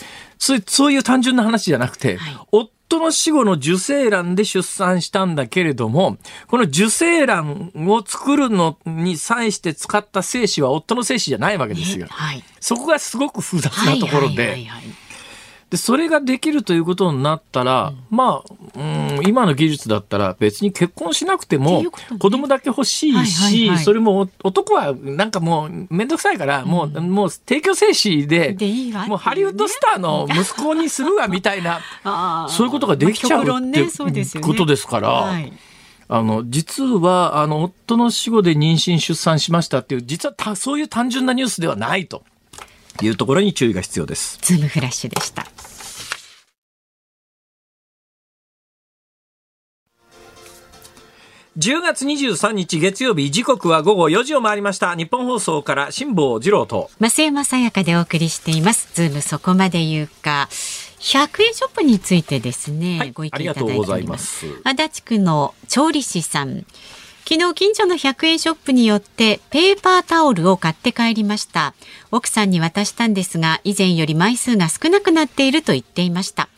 [0.55, 6.17] いうそういう単純な話じゃなくて、はい夫の死後の受精卵で出産したんだけれども、
[6.47, 12.05] この受精卵を作るのに際して使った精子は夫の精子じゃないわけですよ。
[12.09, 12.43] はい。
[12.59, 15.04] そこがすごく複雑なところで、はいはいはいはい
[15.69, 21.83] で、それができるということになったら、まあ、うん、今の技術だったら別に結婚しなくても
[22.19, 28.55] 子供だけ欲しいはいし、それも男はなんかもうめんどくさいから、もう、もう提供精子で、
[29.07, 31.81] もうハリウッドスターの息子にするわみたいな、
[32.49, 33.87] そういうことができちゃうって
[34.41, 35.51] ことですから、はい。
[36.07, 42.23] あの、実は、あの、夫の死後で妊娠出産しましたっていう、実はたそういう単純なニュースではないと
[43.01, 44.37] いうところに注意が必要です。
[44.41, 45.47] ズームフラッシュでした。
[51.57, 58.93] 10月23日月曜日時刻は午後4時を回りましたニッポン放送から辛坊治郎と増山さやかでお送りしています。
[58.93, 60.49] ズームそこまで言うか。
[60.99, 64.17] 100円ショップについてですね、はいご意見いただいておりありがとうございま。
[64.17, 66.65] す足立区の調理師さん。
[67.23, 71.73] 昨日近所の100円ショップに寄ってペーパータオルを買って帰りました。
[72.11, 76.49] 奥さんに渡したんですが、以前より枚数が少なくなっていると言っていました。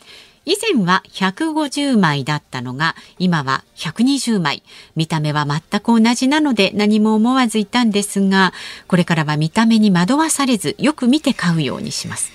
[0.47, 4.63] 以前は150枚だったのが、今は120枚。
[4.95, 8.53] 見た目は全く同じなので何も思わずいたんですが、
[8.87, 12.31] これからは見た目に惑わされず、よく見て買うようにします。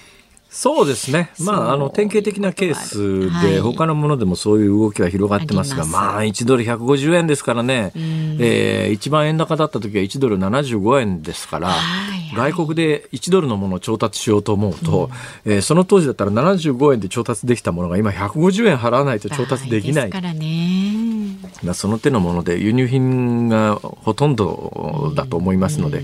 [0.55, 1.31] そうですね。
[1.41, 3.53] まああの典型的なケースはい。
[3.53, 6.05] で他のものでもそういう動きは広がってますがあります。
[6.05, 15.11] まあ1ドル150円ですからね、えー、一番円高だった時は1ドル75円ですから、はい外国で1ドルのものを調達しようと思うと、
[15.45, 20.11] えーその当時だったら75円で調達できたものが今150円払わないと調達できない。
[20.11, 21.13] ですからね。
[21.63, 26.03] まあ、その手のもので輸入品がほとんどだと思いますので、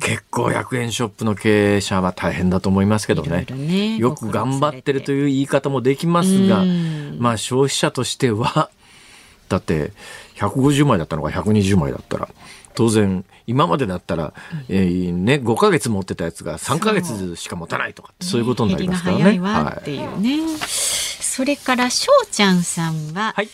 [0.00, 3.46] 結構100円ショップの経営者は大変だと思いますけどね。
[3.48, 7.16] いろいろねよく頑張ってるという言い方もできますが、うん。
[7.18, 8.70] まあ消費者としては
[9.48, 9.92] だって
[10.36, 12.28] 150枚だったのが120枚だったら
[12.74, 14.34] 当然今までだったら、
[14.68, 19.24] えーね、5ヶ月持ってたやつが3ヶ月しか持たないとかそういうことになりますからね。
[19.24, 20.40] 減りが早い。
[20.58, 23.48] それからしょうちゃんさんは、はい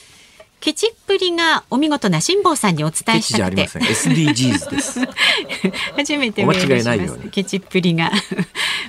[0.65, 3.67] ケチっぷりがお見事な辛坊さんにお伝えしたくて。
[3.67, 4.99] SDGs です。
[5.95, 8.11] 初めてメールしお間違いないますケチっぷりが。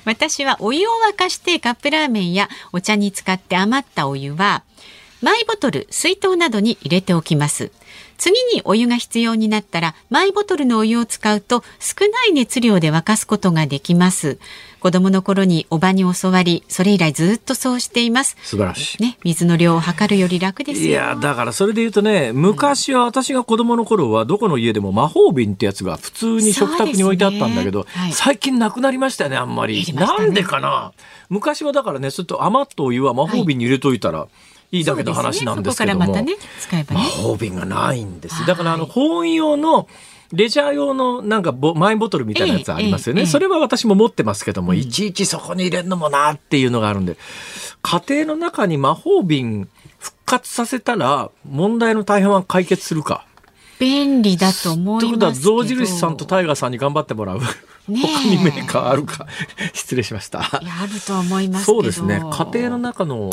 [0.05, 4.63] 私はお湯を沸かしてカップラーメンやお茶に使って余ったお湯は
[5.21, 7.71] マイボトル水筒などに入れておきます。
[8.17, 14.37] 次にお湯が必要になったらマイボトルのお湯を使うと少ない熱量で沸かすことができます
[14.85, 18.37] 子供の頃におばに教わりそれ以来ずっとそうしています。
[18.43, 19.01] 素晴らしい。
[19.01, 20.87] ね水の量を測るより楽ですよ。
[20.87, 27.85] いやだからそれで言うとね昔は私が子供の頃はどこの家でも魔法瓶ってやつが普通に食卓に置いてあったんだけど、ね。
[27.93, 28.13] はい。
[28.13, 30.05] 最近なくなりましたよねあんまり、減りね。
[30.05, 30.93] なんでかな？
[31.29, 34.27] 昔はだからねそれと余ったお湯は魔法瓶に入れといたら
[34.71, 34.81] い。
[34.81, 36.05] いだけの話なんですけども、ね。
[36.05, 38.45] そこからまたね使えば魔ね法瓶がないんですはい。
[38.45, 39.87] だからあの保温用の
[40.31, 47.17] レジャー用のなんかボマイボトルみたいなやつありますよね、ええええそれは私も持ってますけども、いちいちそこに入れるのもなっていうのがあるんで
[47.81, 53.25] 家庭の中に魔法瓶復活させたら問題の大半は解決するか。
[53.79, 55.05] 便利だと思いますけど。
[55.05, 57.39] ということは象印さんとタイガーさんに頑張ってもらう。
[57.39, 57.45] ね
[57.89, 57.95] え。
[57.97, 59.27] 他にメーカーあるか。
[59.73, 60.39] 失礼しました。
[60.41, 61.77] あると思いますけど。
[61.77, 62.21] そうですね。
[62.31, 63.29] 家庭の中の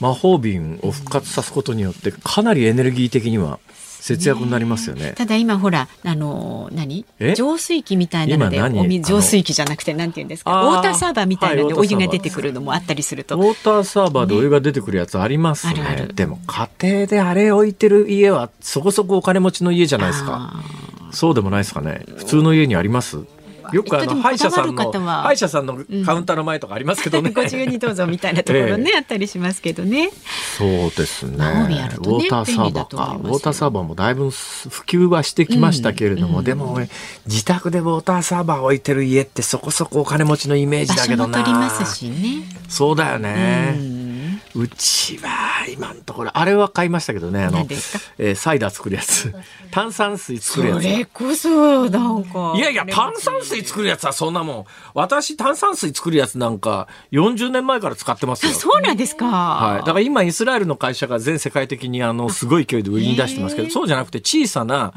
[0.00, 3.58] 魔法瓶を復活さすことによってかなりエネルギー的には
[4.00, 5.12] 節約になりますよね。
[5.16, 7.04] ただ今ほらあの何？
[7.18, 7.34] え？
[7.34, 10.64] 浄水器みたいなのでお水浄水器じゃなくてなんて言うんですか？
[10.64, 15.74] ウォーターサーバーみたいなのではいお湯が出てくるのもあったりすると、ウォーターサーバーでお湯が出てくるやつありますね。
[15.80, 16.14] あるある。
[16.14, 20.52] でも家庭であれ置いてる家はそこそこお金持ちの家じゃないですか。
[20.52, 20.62] あ
[21.12, 22.04] そうでもないですかね。
[22.16, 23.18] 普通の家にあります？
[23.74, 27.30] よくあの歯医者さんの歯医者さんのカウンターの前とかありますけどね。
[27.30, 30.10] ー ご自由にどうぞみたいなところね、え あったりしますけどね
[30.58, 31.36] そうですね。
[31.38, 33.18] ねォーターサーバーか。
[33.22, 36.88] ウォーターサーバーもだいぶ普及はしてきましたけれども、でも俺
[37.26, 41.38] 自宅でウォーターサーバー置いてる家ってそこそこお金持ちのイメージだけどな。
[41.38, 43.74] も取りますしねそうだよね。
[43.78, 43.99] うん
[44.54, 47.66] うちは今のところあれは買いましたけどねあの
[48.18, 49.34] えーサイダー作るやつ。
[49.70, 50.82] 炭酸水作るやつ。
[50.82, 54.64] それこそなんかいやいや炭酸水作るやつはそんなもん。
[54.94, 58.52] 私炭酸水作るやつなんか40年前から使ってますよ。
[58.52, 64.92] あそうなんですか、はい、だから今イスラエルの会社が全世界的にあのすごい勢いで売りに出してますけどそうじゃなくて小さな、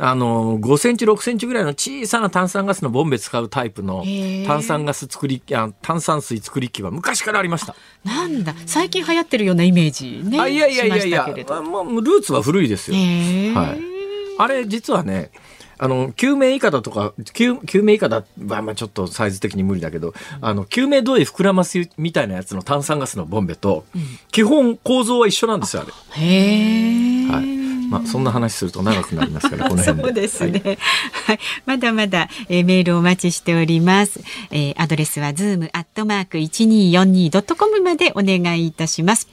[0.00, 4.04] あの5センチ6センチぐらいの小さな炭酸ガスのボンベ使うタイプの
[4.46, 7.74] 炭酸ガス作りあ炭酸水作り機は昔からありました。
[8.04, 8.54] なんだ。
[8.66, 12.96] 最近流行ってるようなイメージねあいやいやいやいやしたけれどもうルーツは古いですよ。
[12.96, 13.98] はい
[14.40, 15.30] あれ実はね
[15.78, 23.84] あの救命以下だとか救救命以下だはまあちょっとサイズ的に無理だけど、あの救命胴衣膨らますみたいなやつの炭酸ガスのボンベと、
[24.32, 25.92] 基本構造は一緒なんですよあれ。
[26.20, 27.67] へえ、はい。
[27.88, 30.02] まあそんな話すると長くなりますから この辺で。
[30.04, 30.78] そうですね、はい
[31.26, 31.38] はい。
[31.66, 34.20] まだまだ、えーメールをお待ちしております。
[34.50, 39.28] えーアドレスは zoom アットマーク一二四二ドットコムまでお願いいたします。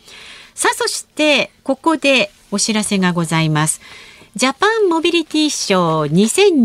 [0.53, 3.81] さあそしてここでお知らせがございます。
[4.35, 6.61] ジャパンモビリティショー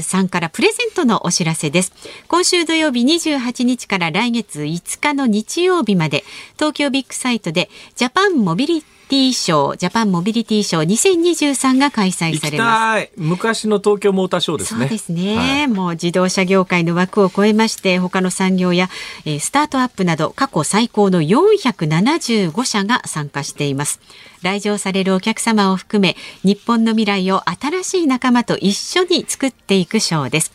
[0.00, 1.92] 2023からプレゼントのお知らせです。
[2.26, 6.24] 今週土曜日28日から来月5日の日曜日まで
[6.54, 9.01] 東京ビッグサイトでジャパンモビリティ
[9.32, 12.80] ショー、ジャパンモビリティショー2023が開催されます。
[12.80, 13.10] たい。
[13.16, 14.80] 昔の東京モーターショーですね。
[14.80, 18.88] そうですね、はいもう自動車業界の枠を超えまして他の産業や、
[19.24, 24.00] えースタートアップなど過去最高の475社が参加しています
[24.42, 30.52] 来場されるお客様を含め日本の未来を新しい仲間と一緒に作っていくショーです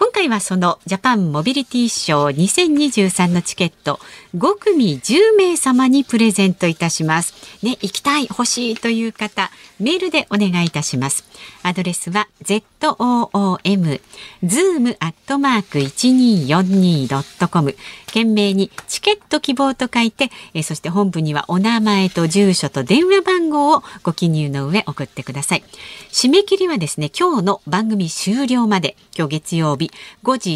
[0.00, 4.00] 今回はそのジャパンモビリティショー2023のチケット
[4.34, 7.34] 5組10名様にプレゼントいたします。
[7.62, 11.24] ね、行きたい、欲しいという方、メールでお願いいたします。
[11.62, 14.00] アドレスは zoom
[14.42, 17.76] zoom アットマーク 1242.com
[18.10, 25.64] 懸命にチケット希望と書いて、えーそして本部にはお名前と住所と電話番号をご記入の上送ってください。
[26.12, 29.90] 締め切りはですね、今日の番組終了まで、今日月曜日
[30.22, 30.52] 5時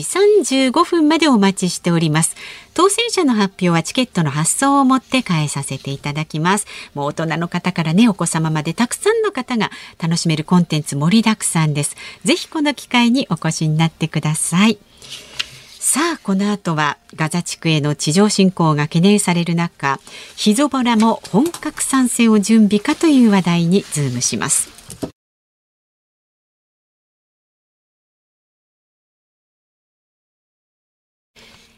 [0.70, 2.36] 35分までお待ちしております。
[2.74, 6.66] 当選者の発表はチケットの発送をもって返させていただきます。
[6.94, 11.96] もう大人の方からね、お子様までたくさんの方が楽しめるコンテンツ盛りだくさんです。
[12.24, 14.78] ぜひこの機会にお越しになってください。
[15.86, 20.00] さあこの後はガザ地区への地上侵攻が懸念される中
[20.34, 24.70] ヒズボラも本格参戦を準備かという話題にズームします。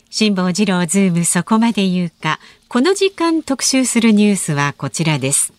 [0.08, 2.38] 辛坊治郎ズームそこまで言うか。
[2.68, 5.52] この時間特集するニュースはこちらです。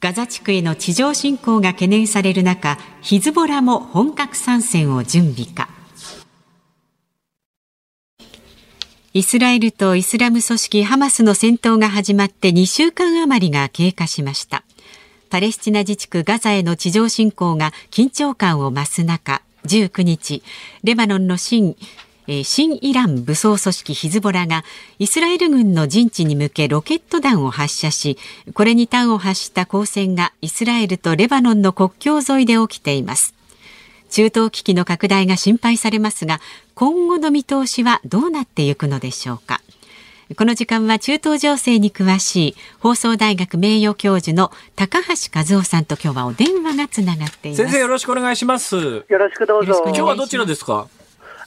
[0.00, 5.77] ガザ地区への地上侵攻が懸念される中ヒズボラも本格参戦を準備か。
[9.18, 14.62] イスラエルとイスラム組織ハマスの戦闘が始まって2週間余りが経過しました。
[15.28, 20.44] パレスチナ自治区ガザへの地上侵攻が緊張感を増す中19日
[20.84, 21.74] レバノンの新
[22.44, 24.62] 新イラン武装組織ヒズボラが
[25.00, 28.18] イスラエル軍の陣地に向けロケット弾を発射し
[28.54, 33.37] これに端を発した交戦がイスラエルとレバノンの国境沿いで起きています。
[34.08, 36.40] 中東危機の拡大が心配されますが
[36.74, 39.60] 今後の見通しはどうなっていくのでしょうか。
[40.36, 47.62] この時間は中東情勢に詳しい放送大学名誉教授の高橋和夫さんと今日はお電話がつながっています。
[47.62, 48.76] 先生よろしくお願いします。
[48.76, 49.82] よろしくどうぞ。
[49.86, 50.86] 今日はどちらですか？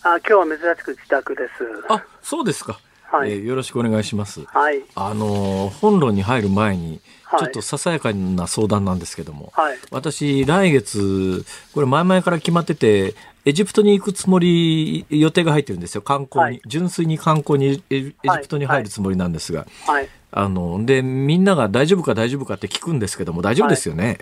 [0.01, 1.51] あ今日は珍しく自宅です。
[1.89, 4.45] あそうですか、はい、えー、よろしくお願いします。
[4.45, 4.81] はい。
[4.95, 7.01] あの本論に入る前に
[7.39, 13.15] ちょっとささやかな相談なんですけども、はい、私、来月、これ前々から決まってて、
[13.45, 24.19] エジプトに行くつもり、予定が入ってるんですよ、観光に、はい、純粋に観光にエジプトに入るつもりなんですが、はい、あのでみんなが大丈夫か大丈夫かって聞くんですけども、大丈夫ですよね？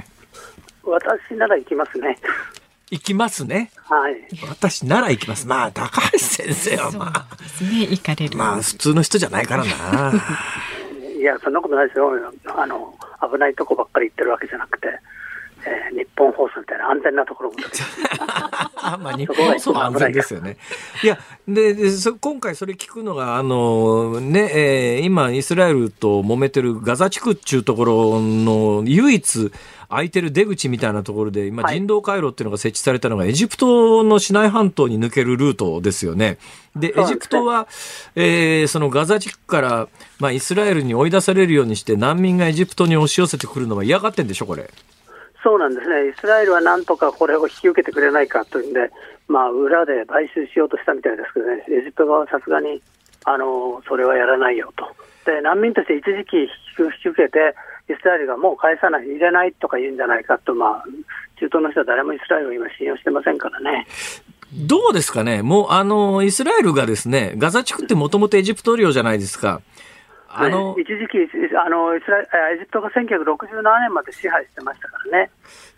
[0.84, 2.17] 私なら行きますね。
[2.91, 3.72] 行きますね？
[3.76, 4.15] はい。
[4.50, 5.45] 私なら行きます。
[5.45, 7.36] まあ、高橋先生はまあ。
[7.36, 8.36] ですね、行かれる。
[8.36, 10.13] まあ、普通の人じゃないからな。
[11.20, 12.12] いや、そんなことないですよ。
[12.56, 14.88] あの、危ないとこばっかり行ってるわけじゃなくて。
[15.66, 17.58] えー、日本放送みたいな安全なところも
[19.04, 20.56] まあ日本放送は安全ですよね。
[21.04, 21.90] いやでで
[22.22, 29.52] 今回それ聞くのがあのね、えー、今イスラエルと揉めてるガザ地区っていうところの唯一
[29.89, 36.38] 空いてる出口みたいなところで今人道回廊っていうのが設置されたのがエジプトのシナイ半島に抜けるルートですよね。
[36.75, 37.67] でエジプトは、
[38.15, 39.88] えー、そのガザ地区から、
[40.19, 44.69] まあ、イスラエルに追い出されるようにして難民がエジプトに押し寄せてくるのは嫌がってんでしょこれ。
[45.43, 48.91] そうなんですね、イスラエルはなんとかこれを引き受けてくれないかというんで、
[49.28, 52.82] まあ、裏で買収しようとしたみたいですけどね、エジプト側はさすがに
[53.25, 54.86] あのそれはやらないよと。
[55.25, 56.47] で難民として一時期引
[57.04, 57.56] き受けて、
[57.89, 60.84] イスラエルがもう返さない、入れないとか言うんじゃないかと、まあ、
[61.39, 63.88] 中東の人は誰もイスラエルを今、信用してませんからね。
[64.54, 69.62] どうですかね、もうあのイスラエルがですね、ガザ地区ってもともとエジプト領じゃないですか。
[70.32, 71.17] あの、一時期
[71.58, 72.19] あのイスラ
[72.52, 75.32] エジプトが1967年まで支配してましたからね。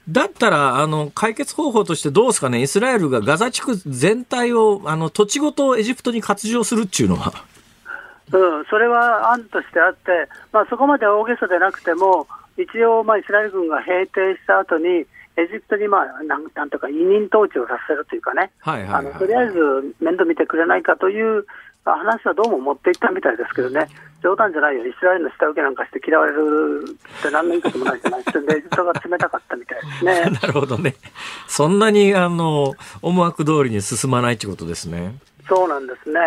[0.10, 7.34] だったらあの解決方法としてどうですかね、イスラエルがガザ地区全体をあの土地ごとエジプトに割譲するっていうのは。
[8.34, 15.06] うん、それは案としてあって、まあ、そこまで大げさでなくても、一応、まあ、イスラエル軍が平定した後に、
[15.38, 19.56] エジプトに、まあ、なんなんとか委任統治をさせるというかね、はいはいはい、あのとりあえず
[20.02, 21.46] 面倒見てくれないかという
[21.84, 23.88] 話はどうも持っていったみたいですけどね、
[24.22, 26.86] 冗談じゃないよ、イスラエルの下請けなんかして嫌われる
[27.20, 30.22] って何年かもないじゃないですか、エジプトが冷たかったみたいですね。
[30.42, 30.96] なるほどね。
[31.48, 35.16] そんなにあの思惑通りに進まないということですね。
[35.48, 36.20] そうなんですね。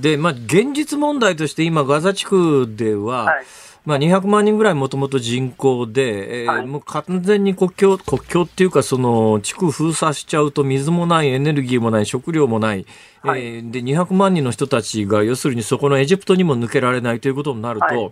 [0.00, 3.44] で、まあ、現実問題として今、ガザ地区では、はい
[3.84, 12.86] まあ、200万人ぐらいもともと人口で、えー、はい、もう完全に国境、国境っていうか、その、地区封鎖しちゃうと水もない、エネルギーもない、食料もない、
[13.22, 18.10] はい、えー、で、200万人の人たちが、要するにそこのエジプトにも抜けられないということになると、はい、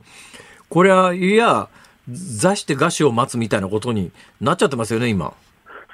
[0.69, 1.69] これは、いや、
[2.09, 5.33] 座して餓死を待つみたいなことになっちゃってますよね、今。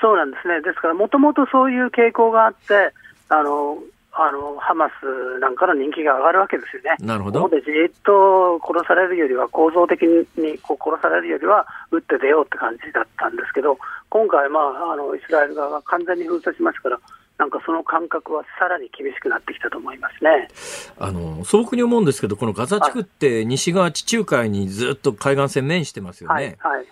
[0.00, 0.62] そうなんですね。
[0.62, 2.94] ですから、もともとそういう傾向があって、
[3.28, 3.78] あの、
[4.18, 6.96] あのハマスなんかの人気が上がるわけですよね。
[7.00, 7.42] なるほど。
[7.42, 16.98] ここでじっと殺されるよりは、構造的にこう殺されるよりは、撃って出ようって感じだったんですけど、今回、まあ、あのイスラエル側が完全に封鎖しますから、
[17.36, 20.48] なんかその感覚はさらに厳しくなってきたと思いますね
[20.98, 26.56] あの素朴に思うんですけど、このガザ地区って西側地中海にずっと海岸線面してますよね。
[26.58, 26.86] はい、はい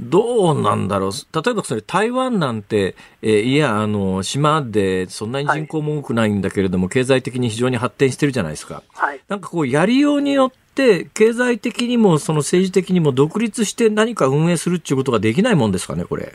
[0.00, 1.10] どうなんだろう。
[1.10, 8.82] 例えばそれ台湾なんて、えー、いや、あの、島でそんなに人口も多くないんだけれども、はい、経済的に非常に発展してるじゃないですか。
[8.94, 9.20] はい。
[9.28, 16.32] なんかこう、やりようによって、経済的にもその政治的にも独立して何か運営するっていうことができないもんですかね、これ。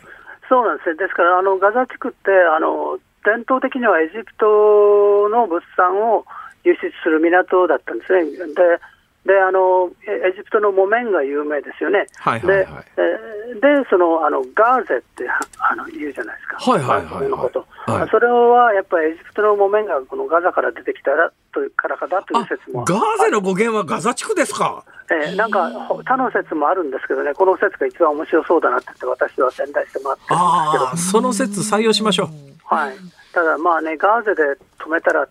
[0.49, 0.95] そうなんですね。
[0.97, 6.26] ですから、あの、ガザ地区って、あの、伝統的にはエジプトの物産を
[6.65, 8.26] 輸出する港だったんですね。
[8.26, 8.80] で、
[9.26, 13.12] であのエジプトの木綿が有名ですよね、はいはいはい、で
[13.60, 15.24] でそのあのガーゼって
[15.60, 22.84] あの言うじゃないですか、はいはいはい、はい、それはやっぱりエジプトの木綿がこのガザから出てきたらとからかだという説も。
[22.86, 32.28] ガーゼの語源はガザ地区ですか、えー、なんか他の説もあるんですけどね、この説が一番面白そうだなってって私は宣伝してもらってるんですけど、その説採用しましょう。
[32.66, 32.96] はい、
[33.34, 34.42] ただまあね、ガーゼで
[34.80, 35.28] 止めたら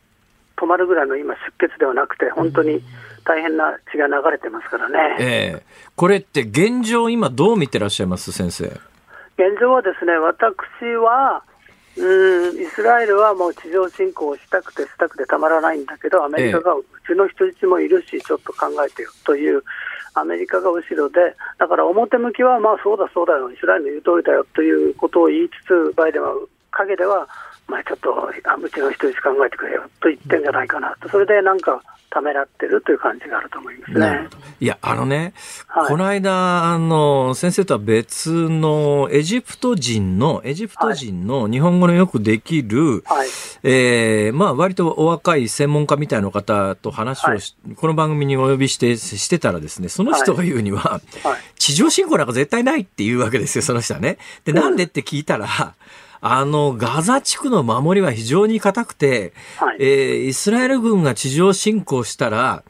[0.63, 2.81] 止まるぐらいの今、出血ではなくて、本当に
[3.25, 5.17] 大変な血が流れてますからね。
[5.19, 5.63] ええー、
[5.97, 8.65] これって現状、今、どう見てらっしゃいます、先生？
[8.65, 10.55] 現状はですね、私
[10.95, 11.43] は、
[11.97, 19.63] うんイスラエルはもう地上侵攻をしたくてしたくてたまらないんだけど、アメリカがうちの人質もいるし、ちょっと考えてよという、
[20.15, 26.35] アメリカが後ろで、だから表向きは、まあそうだそうだよ、イスラエルの言う通りだよということを言いつつ、バイデンは
[26.71, 27.29] 陰では、
[27.73, 28.13] まあちょっと
[28.45, 34.29] あうちの人質考えてくれよと言ってんじゃないかなと、それでなんかためらってるという感じがあると思いますね。
[34.61, 35.33] いや、あのね、
[35.67, 35.89] はい。
[35.89, 43.29] この間、あの、先生とは別のエジプト人の、エジプト人の日本語のよくできる、はい。
[43.63, 51.03] えーまあ割とお若い専門家みたいな方と話をし、この番組にお呼びして、してたらですね、その人が言うには、はい。
[51.59, 54.19] 地上侵攻なんか絶対ないっていうわけですよ、その人はね。
[54.45, 55.47] で、なんでって聞いたら、
[56.25, 59.77] あの、ガザ地区の守りは非常に硬くて、はい。
[59.81, 62.63] えーイスラエル軍が地上侵攻したら、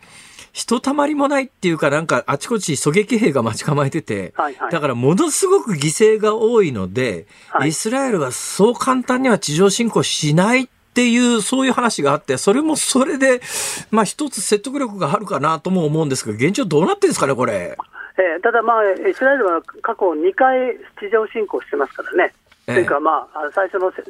[0.53, 4.73] ひとたまりもないっていうか、なんかあちこち狙撃兵が待ち構えてて、はいはい。
[4.73, 7.69] だからものすごく犠牲が多いので、はい。
[7.69, 13.43] イスラエルはそう簡単には地上侵攻しないっていう、そういう話があって、それもそれで、
[13.91, 17.77] まあ一つ説得力があるかなとも思うんですが、現状どうなってるんですかね、これ。
[18.17, 22.42] えーただ、まあ、イスラエルは過去2回地上侵攻してますからね、ええ
[22.75, 24.03] というか、まあ、最初のせ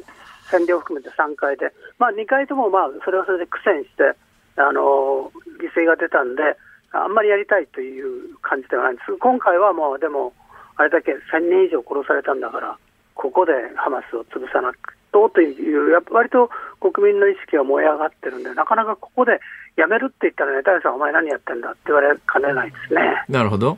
[0.55, 4.13] 占領を含めて3回で、まあ、2回ともまあそれはそれで苦戦して、
[4.57, 6.43] あの犠牲が出たんで、
[6.91, 10.33] あんまりやりたいという感じではないんです、今回はもう、でも、
[10.75, 12.77] あれだけ1000人以上殺されたんだから、
[13.15, 16.49] ここでハマスを潰さなくとという、やっぱ割と
[16.79, 19.39] 国民の意識が燃え上がってるんで、なかなかここで
[19.75, 23.23] やめるって言ったら、ね、大さん、お前何やってんだって言われかねないですね。
[23.29, 23.77] なるほど。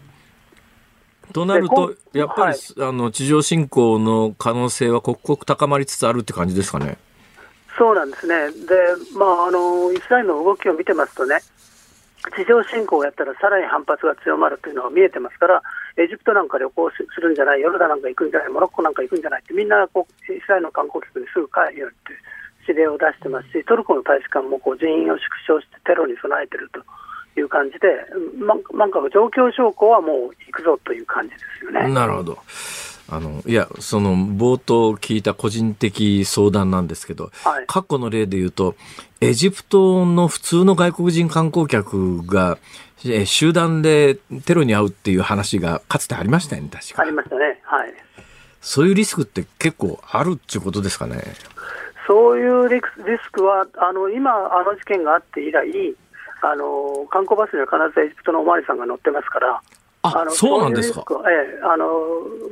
[1.34, 2.58] となると、でやっぱり、はい。
[2.90, 6.98] あの、地上侵攻の可能性は刻々高まりつつあるって感じですかね？
[7.78, 8.76] そうなんですね、で
[9.18, 11.40] まああの、イスラエルの動きを見てますとね、
[12.36, 15.62] 地上侵攻をやったらさらに反発が強まるというのが見えてますから、
[15.98, 21.96] エジプトなんか旅行するんじゃない、ヨルダンなんか行くんじゃない、モロッコなんか行くんじゃないって、みんなこうイスラエルの観光客にすぐ帰るよって
[22.66, 26.80] 指令を出してますし、トルコの大使館もこう人員を縮小してテロに備えてると
[27.38, 27.88] いう感じで、
[28.38, 31.94] まなんか状況証拠はもう行くぞという感じですよね。
[31.94, 32.38] なるほど。
[33.08, 38.76] あの、いや、その、冒頭聞いた個人的相談なんですけど、はい過去の例で言うと、
[39.22, 42.58] エジプトの普通の外国人観光客が、
[43.06, 44.16] えー集団で
[44.46, 47.94] テロに遭うっていう話がかつてありましたよね、確かありましたね、はい、
[48.62, 51.22] そういうリスクって結構あるっていうことですかね？
[52.08, 55.96] そういうリスクは、あの今、あの事件があって以来、
[56.46, 59.62] あの観光バスには必ずエジプトのおまわりさんが乗ってますから、
[60.04, 61.04] あのそうなんですか？
[61.28, 61.90] ええ、あの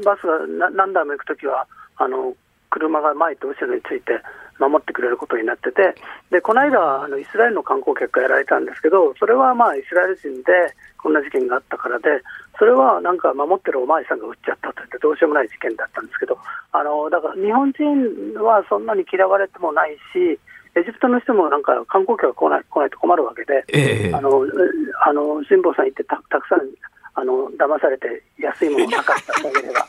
[0.03, 1.67] バスがな何台も行くときは
[1.97, 2.33] あの、
[2.71, 4.19] 車が前と後ろについて
[4.57, 5.93] 守ってくれることになってて、
[6.31, 12.23] でこの間あの、イスラエルの観光客がやられたんですけど、それはまあイスラエル人でこんな事件があったからで、
[12.57, 16.39] それはなんか守ってるおまわりさんが撃っちゃったといって、どうしようもない事件だったんですけど、
[16.71, 20.39] あのだから日本人はそんなに嫌われてもないし、
[20.75, 24.29] エジプトの人もなんか観光客が来ない来ないと困るわけで、ええあの
[25.05, 26.61] あの辛坊さん行ってたたくさん
[27.15, 29.85] あの騙されて安いものなかったおかげでは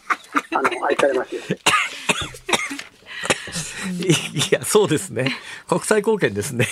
[0.53, 1.43] あの愛されますよ。
[3.85, 5.37] いや、そうですね。
[5.69, 6.67] 国際貢献ですね。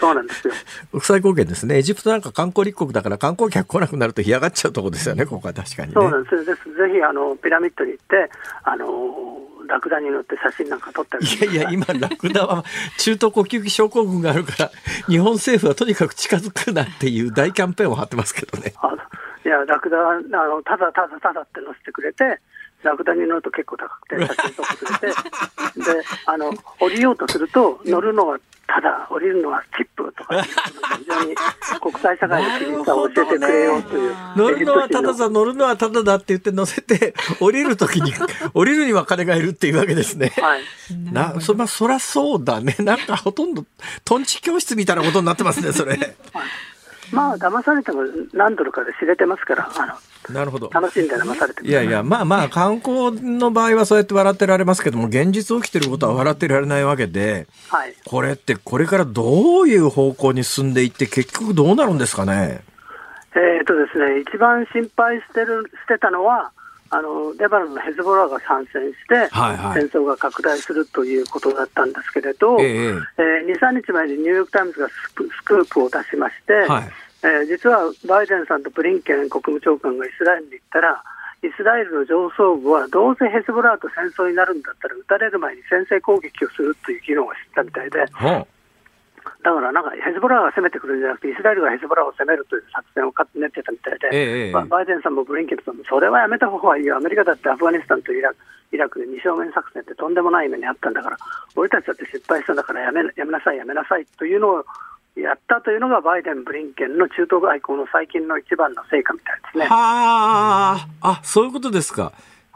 [0.00, 0.54] そうなんですよ。
[0.90, 1.78] 国際貢献ですね。
[1.78, 5.94] エジプトなんか観光立国だから観光客来なくなると干上がっちゃうとこですよね、ここは確かにね。
[5.94, 6.44] そうなんですよ。
[6.44, 8.30] ですぜひあのピラミッドに行って
[8.64, 8.86] あの
[9.68, 12.64] ラクダに乗って写真なんか撮ったりいやいや、今、ラクダは
[12.98, 14.70] 中東呼吸器症候群があるから、
[15.06, 18.72] 日本政府はとにかく近づくなっていう大キャンペーンを張ってますけどね。
[18.82, 18.94] あ
[19.44, 22.40] いやラクダあのただただただって乗せてくれて。
[22.82, 31.34] ラクダに乗ると結構高くて 写真撮ってくれてであの降りようとすると乗るのはただ降りるのはチップとか非常に
[31.80, 38.12] 国際社会の厳しさを教えてくれようという乗るのはたださ、乗るのはただだって言って乗せて、 降りるときに、
[38.52, 40.32] 降りるには金がいるっていうわけですね。
[40.36, 40.60] はい
[41.12, 42.76] な、そ、まあ、そらそうだね。
[42.78, 43.64] なんかほとんど、
[44.04, 45.98] トンチ教室みたいなことになってますね、それ。
[47.12, 48.02] まあ騙されても
[48.32, 49.98] 何ドルかで知れてますからあ
[50.32, 50.80] なるほどの。
[50.80, 62.62] 楽しんで騙されていやいや、まあまあ、観光の場合はそうやって笑ってられますけども、現実起きてることは笑ってられないわけで、はいこれってこれからどういう方向に進んでいって、結局どうなるんですかね？
[63.34, 66.52] えーとですね、一番心配してるしてたのは、
[66.90, 69.80] あのレバノンのヘズボラが参戦して、はいはい。
[69.80, 72.94] 戦争が拡大するということだったんですけれど、えええー
[73.46, 76.92] 2、3日前にニューヨーク・タイムズがスクスクープを出しまして、はい。
[77.22, 81.02] えー実はバイデンさんとブリンケン国務長官がイスラエルに行ったら、
[81.42, 88.46] イスラエルの上層部はどうせヘズボラーと戦争になるんだったら、撃たれる前に先制攻撃をするという議論をしてたみたいで、ほ
[89.44, 98.36] だからなんかヘズボラが攻めてくるんじゃなくて、イスラエルがヘズボラを攻めるという作戦を練ってたみたいで、ええババイデンさんもブリンケンさんも、それはやめた方がいいよ、アメリカだってアフガニスタンとイラク
[98.72, 101.16] イラクで二正面作戦ってとんでもない目にあったんだから、
[101.56, 104.64] 俺たちだって失敗したんだからやめやめなさい、やめなさいというのを
[105.16, 109.64] やったというのが、バイデン、ブリンケンの中東外交の最近の一番の成果みたいですね。
[109.66, 112.12] はあ、あ、そういうことですか。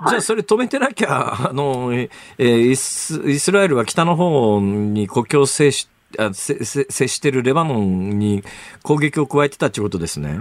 [0.09, 8.43] じゃあそれ止めてなきゃ、あの、えーイスイスラエルは北の方に国境を接しあせせ接してるレバノンに
[8.83, 10.39] 攻撃を加えてたってことですね。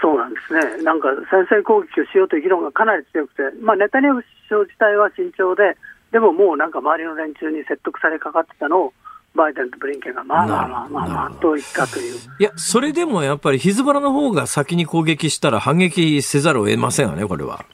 [0.00, 5.76] そうなんですね、なんか先制攻撃をしようという議論がかなり強くて、まあ、ネタニヤフ首相自体は慎重で、
[6.10, 8.92] でももうなんか周りの連中に説得されかかってたのを、
[9.34, 12.14] バイデンとブリンケンがまあまあまあまあまあと言ったという。
[12.38, 17.64] いや、それでもやっぱりヒズボラの方が先に攻撃したら反撃せざるを得ませんよね、これは。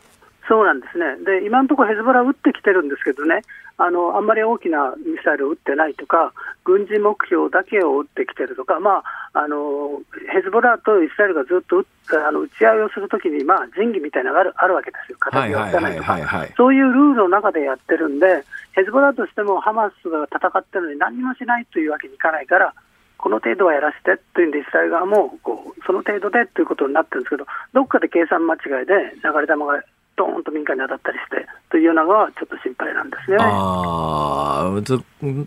[0.49, 1.17] そうなんですね。
[1.25, 3.43] で、今のところヘズボラ撃ってきてるんですけどね、
[3.79, 6.33] あの、あんまり大きなミサイルを撃ってないとか、
[6.67, 10.03] 軍事目標だけを撃ってきてるとか、まあ、あの、
[10.35, 15.19] ヘズボラとイスラエルがずっとあの打ち合いをするときに、まあ、仁義みたいなのがあるあるわけですよ。
[15.21, 16.19] 形を出さないとか。
[16.57, 18.43] そういうルールの中でやってるんで、
[18.73, 22.75] ヘズボラとしてもハマスが戦ってるのに何にもしないというわけにいかないから、
[23.17, 29.83] この程度はやらせてというんで、イスラエル側もこうその程度でということになってるんですけど、どっかで計算間違いで流れ弾が
[30.17, 33.37] ドーンと民間に当たったりしてというのがちょっと心配なんですね。
[33.41, 35.03] ああ、と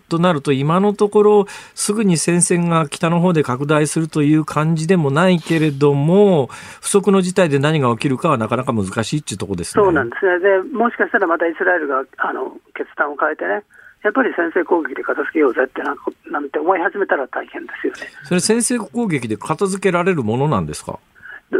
[0.08, 6.48] となると今のところすぐに戦線が北の方で拡大するという感じでもないけれども、
[6.80, 9.82] 不測の事態で何が起きるかはなかなか難しいっていうところですね。
[9.82, 10.38] そうなんですね。
[10.38, 13.62] で、もしかしたらまたイスラエルがあの決断を変えてね、
[14.02, 18.00] やっぱり先制攻撃で片付けようぜってなんかなんて思い始めたら大変ですよね。
[18.24, 20.92] それ先制攻撃で片付けられるものなんですか？
[20.92, 20.98] で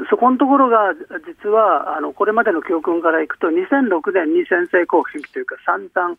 [0.08, 0.94] そこのところが、
[1.26, 6.16] 実はあのこれまでの教訓からいくと、2006年に先制攻撃というか、散々、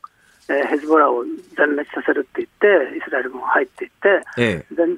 [0.50, 1.24] えーヘズボラを
[1.56, 4.76] 全滅させるって言って、イスラエル軍入っていって、ええ。
[4.76, 4.88] 全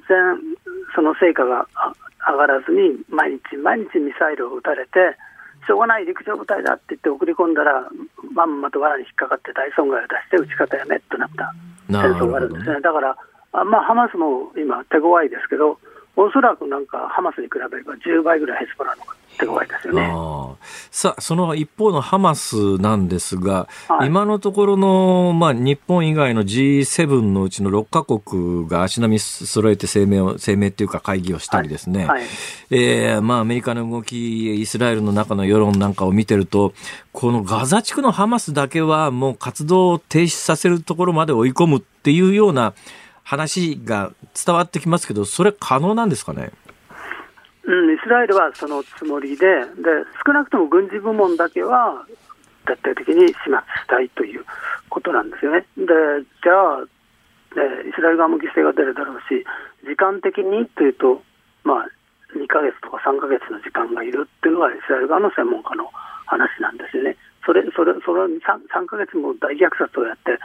[0.94, 1.92] その成果があ
[2.26, 5.16] 上がらずに、毎日毎日ミサイルを撃たれて、
[5.66, 7.88] しょうがない陸上部隊だって言って送り込んだら、
[8.32, 11.54] まんまと罠に引っかかって大損害を出して、撃ち方やめとなった
[11.88, 12.80] 戦争があるんですね。
[12.80, 13.16] だから、
[13.52, 15.78] あまあ、ハマスも今、手強いですけど、
[16.16, 19.02] おそらくなんかハマスに比べれば10倍ぐらいヘズボラの
[19.38, 20.02] 手強いですよね。
[20.02, 20.56] ああ
[20.90, 24.06] さあ、その一方のハマスなんですが、はい。
[24.06, 32.22] 今のところの、まあ、日本以外の G7 のうちの6カ国が足並み揃えて声明を、声明っていうか会議をしたりですね、はい。
[32.70, 36.72] えーまあ、アメリカの動き、イスラエルの中の世論なんかを見てると、
[37.12, 42.74] このガザ地区のハマスだけはもう活動を停止させるところまで追い込むっていうような
[43.24, 46.52] 話が伝わってきますけど、それ可能なんですかね？
[47.64, 49.64] うん、イスラエルはそのつもりでで、
[50.24, 52.04] 少なくとも軍事部門だけは
[52.66, 54.44] 徹底的に始末したいという
[54.90, 55.66] ことなんですよね。
[55.76, 55.84] で
[56.42, 59.44] じゃあ、ね、イスラエル側も犠牲が出るだろうし、
[59.88, 61.22] 時間的にというと、
[61.64, 61.88] まあ、
[62.36, 65.88] 2ヶ月とか3ヶ月の時間がいるっていうのがイスラエル側の専門家の
[66.26, 67.16] 話なんですよね。
[67.46, 70.38] それ、それ、それ 3, 3ヶ月も大虐殺をやって、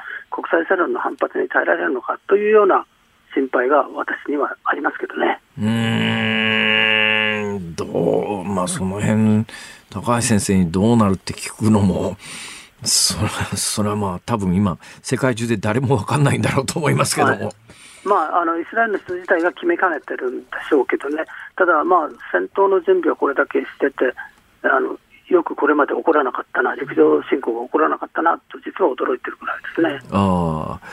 [0.49, 2.85] 際世論の反発に耐えられるのかというような
[3.33, 5.39] 心配が私にはありますけどね。
[5.57, 9.45] うーん、どう、まあその辺、
[9.89, 12.17] 高橋先生にどうなるって聞くのも、
[12.83, 17.33] それそれはまあ多分今、世界中で誰もわかんないんだろうと思いますけども。
[17.33, 17.55] はい
[18.05, 21.25] まあ、あのイスラエルの人自体が決めかねてるんでしょうけどね、
[21.57, 24.13] ただ、まあ、戦闘の準備はこれだけしてて、
[24.63, 24.97] あの
[25.29, 29.57] よくこれまで起こらなかったな、陸上侵攻が起こらなかったなと、実は驚いてるぐらい
[29.91, 30.09] ですね。
[30.11, 30.87] ああ。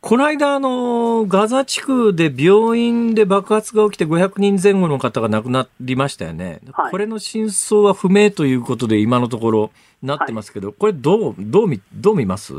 [0.00, 6.60] この間、あの、ガザ地区で病院で爆発が起きて500人前後の方が亡くなりましたよね。
[6.72, 9.70] はいこれの真相は不明ということで今のところ
[10.02, 12.54] なってますけど、これどう、どう見、どう見ます？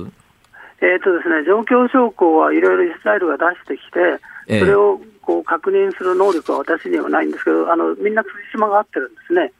[0.81, 3.99] えーとですね、状況証拠はいろいろイスラエルが出してきて、
[4.47, 9.53] ええそれをこう確認する能力は私にはないんですけど、あのみんな辻褄が合ってるんですね。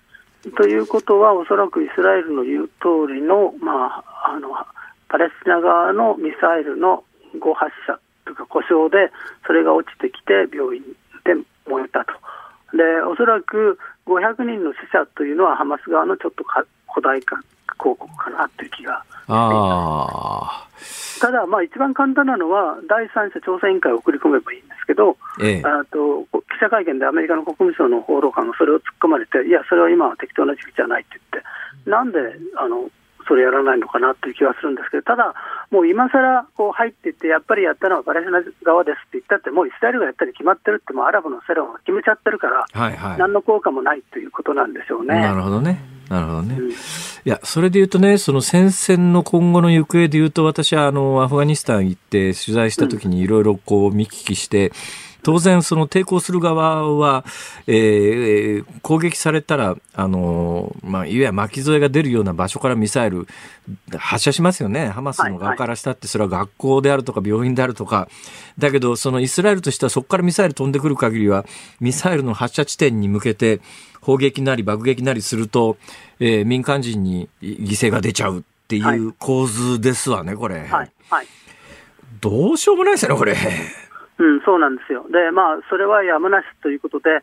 [0.55, 4.49] ということは、おそらくイスラエルの言う通りの、まあ、あの
[5.09, 7.03] パレスチナ側のミサイルの
[7.39, 9.11] 誤発射というか故障で、
[9.45, 10.83] それが落ちてきて病院
[11.23, 11.35] で
[11.67, 12.13] 燃えたと。
[12.75, 17.41] で、おそらく500人の死者というのはハマス側のちょっとか古代化
[17.79, 20.67] 広告かなという気がああ。
[21.19, 25.61] ただ、まあ、一番簡単なのは、第三者調査委員会を送り込めばいいんですけど、ええ。
[25.65, 26.23] あと
[26.57, 32.17] 記者会見でアメリカの国務省の報道官がそれを突っ込まれて、いや、それは今は適当な時期じゃないって言って、なんで
[32.55, 32.89] あの
[33.27, 35.33] それやらないのかなという気はするんですけど、ただ、
[35.69, 43.17] もう今さらこう入っていって、やっぱりやったのはパレスチナ側ですって言ったって、もうイスラエルがやったり決まってるって、もうアラブの世論が決めちゃってるから、はいはい。
[43.17, 45.19] 何の効果もないということなんでしょうね。
[45.19, 45.79] なるほどね。
[46.09, 46.55] なるほどね。
[46.57, 46.71] うん
[47.27, 54.71] いや、それで言うとね、その戦線の今後の行方で言うと、私はあの、アフガニスタン行って取材した時にいろいろこう見聞きして、
[55.27, 57.25] 当然その抵抗する側は、
[57.67, 63.27] えー、攻撃されたら、あの、まあ、いわゆる巻き添えが出るような場所からミサイル
[63.97, 64.87] 発射しますよね。
[64.87, 68.07] ハマスの側からしたって、それは学校であるとか病院であるとか。
[68.57, 71.45] だけど、そのイスラエルとしてはそこからミサイル飛んでくる限りは、
[71.81, 73.59] ミサイルの発射地点に向けて
[73.99, 75.75] 砲撃なり爆撃なりすると、
[76.21, 80.59] えー、民間人に犠牲が出ちゃうっていう構図ですわね、これ。
[80.59, 80.91] はい。
[81.09, 81.27] はい。
[82.21, 83.35] どうしようもないですよね、これ。
[84.19, 85.05] うん、そうなんですよ。
[85.09, 87.21] で、まあ、それはやむなしということで、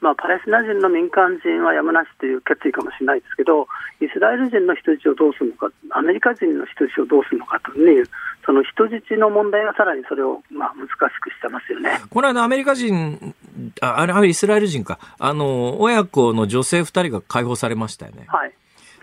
[0.00, 3.66] まあ、パレスチナ人の民間人はやむなしという決意かもしれないですけど、
[4.00, 8.04] イスラエル人の人質をどうするのか、アメリカ人の人質をどうするのかという、
[8.44, 12.02] その人質の問題がさらにそれをまあ難しくしてますよね。
[12.10, 13.34] この間、アメリカ人、
[13.80, 18.26] ああれ、イスラエル人か、あの親子の女性2人が解放されましたよね。
[18.28, 18.52] はい、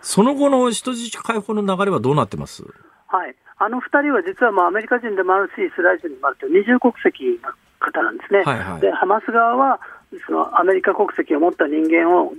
[0.02, 2.64] その後の人質解放の流れはどうなってます？
[3.08, 8.42] はいあの2人は実はまあアメリカ人でもあるし、イスラエル人でもあるという二重国籍の方なんですね。
[8.42, 9.80] はいはい、でハマス側は
[10.26, 12.34] そのアメリカ国籍を持った人間を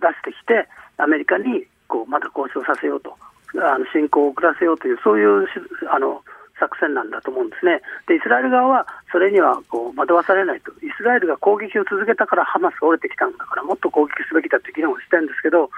[0.00, 0.64] 出してきて、
[0.96, 3.12] アメリカにこうまた交渉させようと、
[3.60, 5.44] あの侵攻を遅らせようという、そういう
[5.92, 6.24] あの
[6.56, 7.84] 作戦なんだと思うんですね。
[8.08, 15.68] で、イスラエル側はそれにはこう惑わされないと、イスラエルが攻撃を続けたからハマスが折れてきたんだから、もっと攻撃すべきだという議論をしてるんですけど、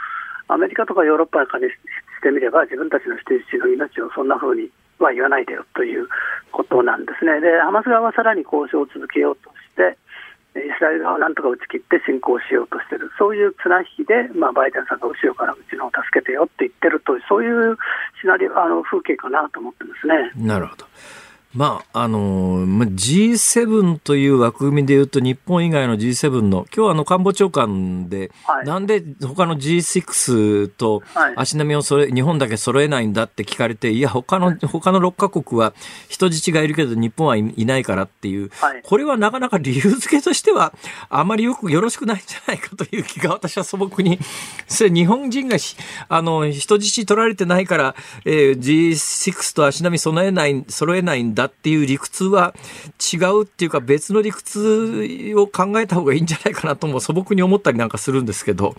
[0.47, 1.75] アメリカとかヨーロッパにし
[2.19, 6.09] してみれば、自分たちの人質の命をそんなふうには言わないでよという
[6.51, 7.41] ことなんですね。
[7.41, 9.97] で、ハマス側はさらに交渉を続けようとして、
[10.59, 17.79] イスラエル側をなんとか打ち切って侵攻しようとしている、そういう綱引きで、まあ、バイデンさんが後ろからうちのを助けてよって言ってるという、そういう
[18.21, 20.33] シナリオあの風景かなと思ってますね。
[20.35, 20.87] なるほど
[21.59, 31.03] まあ、あの、G7 という枠組みでいうと、日本以外の G7 の、今日あの官房長官で、はい、なんで他の G6 と
[31.35, 35.75] 足並みをそれ、日本だけ揃えないんだって聞かれて、いや、他の、他の6カ国は
[36.09, 40.73] 人質がいるけど日本はいないからっていう、はい、これはなかなか理由付けとしては、
[41.11, 44.21] あまりよくよろしくないんじゃないかという気が私は素朴に、
[44.69, 45.57] それ日本人が
[46.09, 52.55] あの、人質取られてないから、えー、G6 と足並み揃えない、揃えないんだだっていう理屈は
[53.13, 58.75] 違うっていうか別の理屈を考えた方がいいんじゃないかなとも素朴に思ったりなんかするんですけど。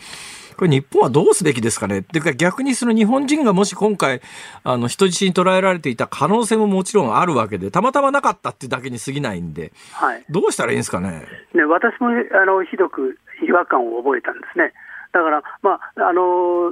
[0.57, 1.99] これ日本はどうすべきですかね？
[1.99, 4.19] っていうか逆にその日本人がもし今回
[4.65, 11.23] あの人質に捉えられていた可能性ももちろんあるわけでたまたまなかったっていうだけに過ぎないんで、はい、どうしたらいいんですかね？
[11.53, 13.17] ね私もあのひどく
[13.47, 14.73] 違和感を覚えたんですね。
[15.11, 16.71] だから、まああの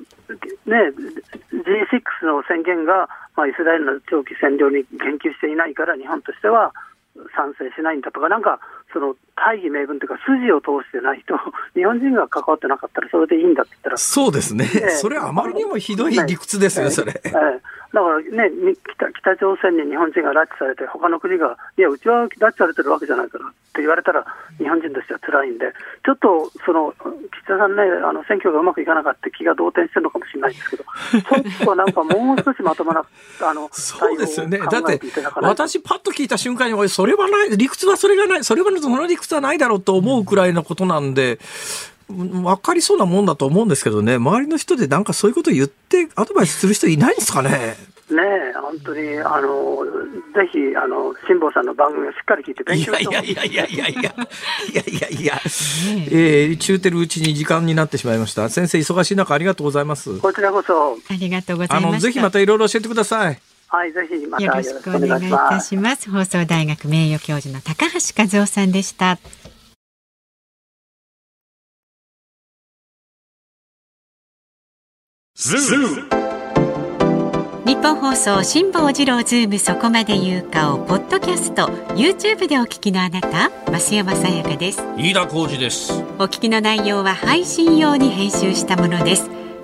[0.65, 0.93] ね、
[1.51, 6.73] G6 の宣言が、まあ、イスラエルの長期占領に言及していないから、日本としては
[7.35, 8.59] 賛成しないんだとか、なんか
[8.93, 11.37] その大義名分というか、筋を通してないと、
[11.75, 17.13] 日本人が関わってなかったら、それでいいんだって言ったら、そうですね、えー、それはあまりにもひどい理屈ですよ、それ。
[17.23, 17.59] えー
[17.93, 24.25] だからね北、北朝鮮に日本人が拉致されて、他の国が、いや、うちは拉致されてるわけじゃないからって言われたら、
[24.57, 25.71] 日本人としては辛いんで、
[26.05, 26.93] ちょっとその
[27.31, 33.05] 岸田さんね、あの選挙がうまくいかなかった気が動転してるのかもしれないですけど、ちょっとなんかもう少しまともな、
[33.41, 34.99] あの そうですよね、だって、
[35.41, 41.39] 私、パッと聞いた瞬間に、それはない、理屈はそれがない、それはその理屈はないだろうと思うくらいのことなんで、
[42.09, 47.75] 分かりそうなもんだと思うんですけどね、周りの人でなんかそういうこと言って、アドバイスする人いないんですかね？
[48.09, 48.23] ね
[48.61, 49.83] 本当に、あの、
[50.33, 55.41] ぜひ、あの、辛坊さんの番組をしっかり聞いて勉強していやいやいやいやいやいや、いやいやいや、
[56.09, 58.47] えー、中てるうちに時間になってしまいました。
[58.47, 60.19] 先生、忙しい中ありがとうございます。
[60.19, 60.93] こちらこそ。
[60.93, 61.87] ありがとうございます。
[61.89, 63.41] あの、ぜひまたいろいろ教えてください。
[63.69, 66.09] はい、ぜひまたよろしくお願いいたします。
[66.09, 69.19] 放送大学名誉教授の高橋和夫さんでした。
[77.65, 84.81] ニッポン放送辛坊治郎ズームそこまで言うかをポッドキャスト YouTube でお聞きのあなた増山さやかです。
[84.97, 85.91] 飯田浩二です。
[86.17, 89.29] お聞きの内容は配信用に編集したものです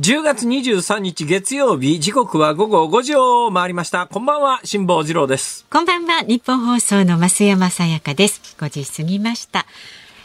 [0.00, 4.06] 10月23日月曜日、時刻は午後5時を回りました。
[4.06, 5.66] こんばんは、辛坊治郎です。
[5.68, 8.40] こんばんは、日本放送の増山さやかです。
[8.58, 9.66] 5時過ぎました。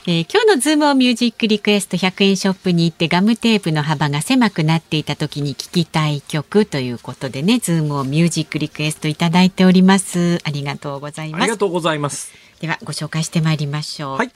[0.07, 10.39] えー今日のズームオンミュージックリクエスト100円ショップに行ってガムテープの幅が狭くなっていた時に聴きたい曲ということでね、ズームオンミュージックリクエストいただいております。
[10.45, 11.41] ありがとうございます。
[11.41, 12.31] ありがとうございます。
[12.61, 14.17] ではご紹介してまいりましょう。
[14.17, 14.31] はい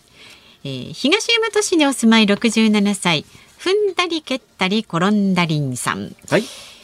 [0.65, 3.23] えー東大和市にお住まい67歳、
[3.61, 6.15] 踏んだり蹴ったり転んだりんさん。
[6.29, 6.43] はい。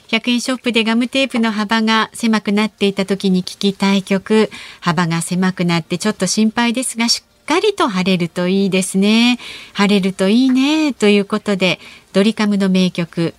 [0.10, 4.52] 100円ショップでガムテープの幅が狭くなっていた時に聴きたい曲。
[4.80, 9.40] 幅が狭くなってちょっと心配ですがしっかりと晴れるといいですね。
[9.74, 10.94] 晴れるといいね。
[10.94, 11.80] ということで
[12.14, 13.34] ドリカムの名曲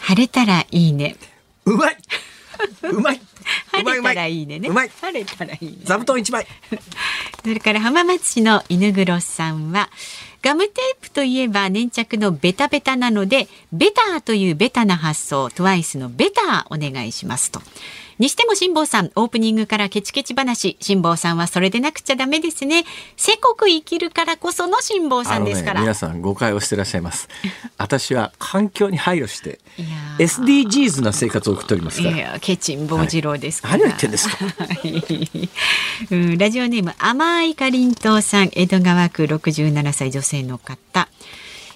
[0.00, 1.14] 晴れたらいいね。
[1.66, 1.96] うまい。
[2.82, 3.20] うまい。
[3.80, 4.68] うまいうま晴れたらいいねね。
[4.68, 4.88] うまい。
[4.88, 5.76] 晴れたらいいね。
[5.84, 6.46] 座布団一枚。
[7.42, 9.90] それから浜松市の犬黒さんは
[10.42, 17.60] ガムテープといえば粘着のベタベタなのでベターというベタな発想トワイスのベターお願いしますと。
[18.20, 22.84] にしても辛坊さんオープニングからケチケチ話辛坊さんはそれでなくちゃダメですね。
[23.16, 27.28] せこく生きるからこその辛坊さんですから、皆さん誤解をしてらっしゃいます。
[27.78, 29.58] 私は環境に配慮して
[30.18, 32.16] SDGs な生活を送っておりますから。
[32.16, 34.36] いやケチン坊次郎ですから、何を言ってんですか？
[34.44, 34.52] は
[34.84, 35.48] い
[36.10, 41.08] うん、ラジオネーム甘いかりんとうさん江戸川区67歳女性の方、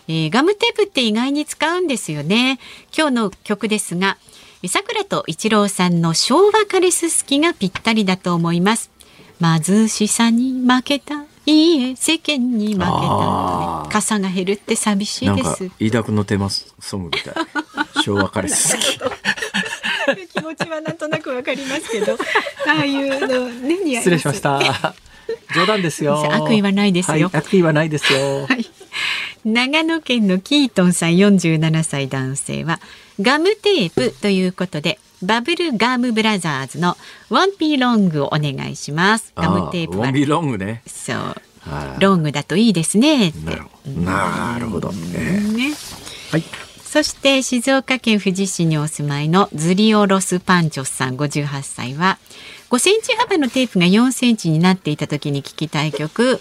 [0.08, 2.58] えーガムテープって意外に使うんですよね。
[2.96, 4.18] 今日の曲ですが
[4.68, 8.90] さくらと一郎さんの昭和カレス好きがぴったりだと思います
[9.40, 17.34] 貧しさに負けたいいえ世間に負けた、傘が減るって寂しないんかです飯田君のテーマソングみたい。
[18.02, 18.98] 昭和彼氏好き。
[20.28, 22.14] 気持ちはなんとなくわかりますけど
[22.66, 24.94] ああいうのね似合いす失礼しました。
[25.54, 26.32] 冗談ですよ。
[26.32, 28.48] 悪意はないですよはい悪意はないですよ。
[29.44, 32.80] 長野県のキートンさん47歳男性は
[33.20, 36.96] ガムテープということでバブルガムブラザーズの
[37.30, 39.32] ワンピーロングをお願いします。
[39.36, 40.08] ガムテープは。
[40.08, 40.82] あーウォンビーロングね。
[40.86, 41.16] そう。
[41.16, 43.90] はいロングだといいですねなるほど。
[44.02, 44.90] なるほど。
[45.14, 45.72] えね。
[45.72, 46.44] ーはい。
[46.84, 52.18] そして静岡県富士市にお住まいのズリオロスパンチョスさん58歳は
[52.70, 56.40] 5センチ幅のテープが4センチになっていた時に聴きたい曲。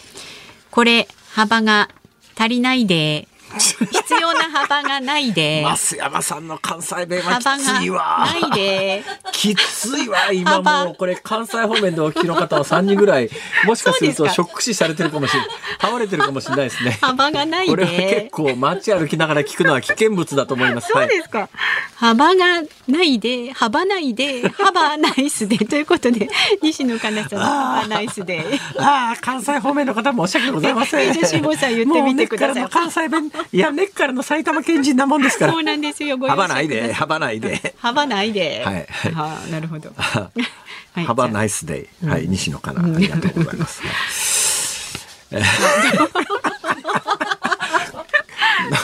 [0.71, 1.89] これ幅が
[2.35, 3.27] 足りないで
[3.57, 5.63] 必要な幅がないで。
[5.63, 8.27] 増山さんの関西弁はきついわ。
[8.41, 9.03] ないで。
[9.31, 10.95] きついわ今幅もう。
[10.95, 13.29] これ関西方面でお聞きの方は3人ぐらい
[13.65, 15.49] もしかするとショック死されてるかもしれない
[15.79, 16.97] 倒れてるかもしれないですね。
[17.01, 20.89] 幅がないこれは結で構街歩きながら聞くのは危険物だと思います。
[20.91, 21.49] そうですか、
[21.95, 25.57] 幅がないで幅ないで幅ナイスで。
[25.57, 26.29] ということで
[26.61, 28.37] 西野カナさんの幅ナイスで。
[28.37, 28.45] はい、
[28.79, 31.09] ああ関西方面の方申し訳ございません。
[31.09, 32.69] えじゃあ辛坊さん言ってみてください。
[32.69, 35.53] 関西弁いや根っからの埼玉県人なもんですから。
[35.53, 36.17] そうなんですよ。
[36.17, 37.75] 幅ないで幅ないで。
[37.77, 38.63] 幅ないで。
[38.65, 39.91] はいはあ、なるほど。
[39.95, 40.31] は
[41.01, 43.81] Have a nice day、はい西野カナありがとうございます、
[45.33, 45.37] あ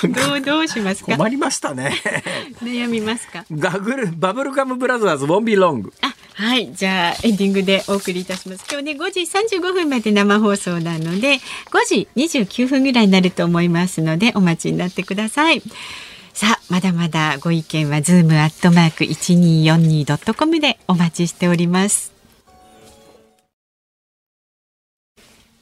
[0.08, 1.16] どう、どうしますか？
[1.16, 1.94] 困りましたね。
[2.64, 3.46] 悩みますか？
[3.52, 8.64] ガグルバブルガムブラザーズ Won't Be Long あ、はい、じゃあ、エンディングでお送りいたします。
[8.72, 9.20] 今日ね、5時
[9.58, 11.34] 35分まで生放送なので。
[11.36, 11.40] 5
[11.86, 15.62] 時29分ぐらいになると思いますので、お待ちになってください。
[16.34, 22.14] さあ、まだまだご意見はズームアットマーク一二四二ドットコムでお待ちしております。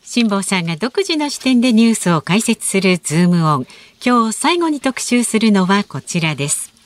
[0.03, 3.67] 辛坊さんが独自の視点でニュースを解説するズームオン。
[4.05, 6.76] 今日最後に特集するのはこちらです。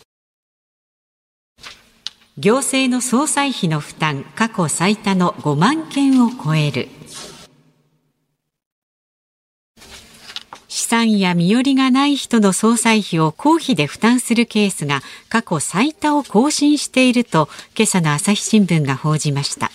[2.38, 6.88] 行政の総裁費の負担過去最多の5万件を超える。
[10.70, 19.70] 資産や身寄りがない人の総裁費を公費で負担するケースが過去最多を更新していると今朝の朝日新聞が報じました。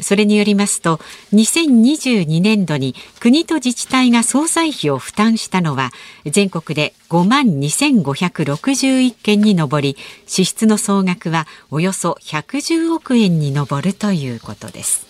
[0.00, 0.98] それによりますと
[1.32, 5.90] 2022年度に国と自治体が総裁費を負担したのは
[6.24, 15.06] 全国で5万2561件に上り支出の総額はおよそ110億円に上るということです。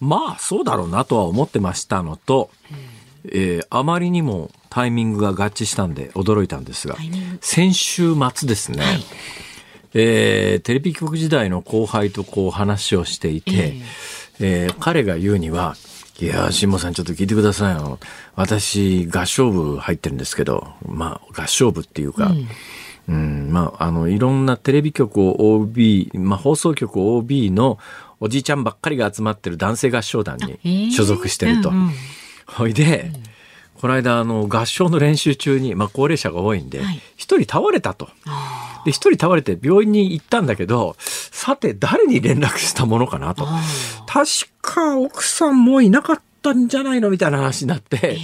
[0.00, 2.50] まあそうだろうなとは思ってましたのと、
[3.24, 6.96] えーあまりにもタイミングが合致したんで驚いたんですが
[7.40, 8.84] 先週末ですね、
[9.94, 13.74] えーテレビ局時代の後輩とこう話をしていて、
[14.40, 15.76] えー彼が言うには、
[16.20, 17.98] いやー、辛坊さんちょっと聞いてくださいよ。
[18.34, 22.32] 私、合唱部入ってるんですけど、まあ、合唱部っていうか、
[23.08, 27.78] うん、まあ、あの、いろんなテレビ局を OB、まあ、放送局 OB の
[28.18, 31.70] おじいちゃんばっかりが集まってる男性合唱団えにー所属してると。
[31.70, 31.92] うんうん。
[32.46, 33.12] ほいで、
[33.80, 37.00] この間あの合唱の練習中に、まあ、高齢者が多いんではい。
[37.16, 38.08] 一、人倒れたと。
[38.26, 43.44] あで一人倒れて病院に行ったんだけどさて誰に連絡したものかなと。
[43.46, 43.60] あ
[44.06, 44.28] 確
[44.62, 48.18] か奥さんもいなかったんじゃないのみたいな話になって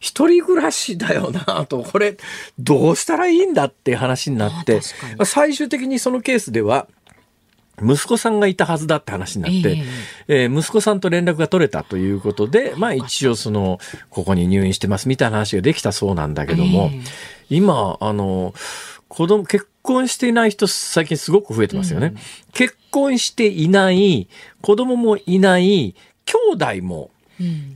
[0.00, 1.82] 一人暮らしだよなと。
[1.82, 2.16] これ
[2.58, 4.80] どうしたらいいんだっていう話になって
[5.24, 6.86] 最終的にそのケースでは
[7.82, 9.84] 息子さんがいたはずだって話になって、
[10.28, 13.78] えー息子さんと連絡が取れたということで、まあ一応その、
[14.10, 17.00] ここに入院してますみたいな話ができたそうなんだけども、ええ。
[17.50, 18.54] 今、あの、
[19.08, 22.14] 子供、結婚していない人最近すごく増えてますよね。
[22.52, 24.28] 結婚していない、
[24.62, 27.15] 子供もいない、兄弟も、うん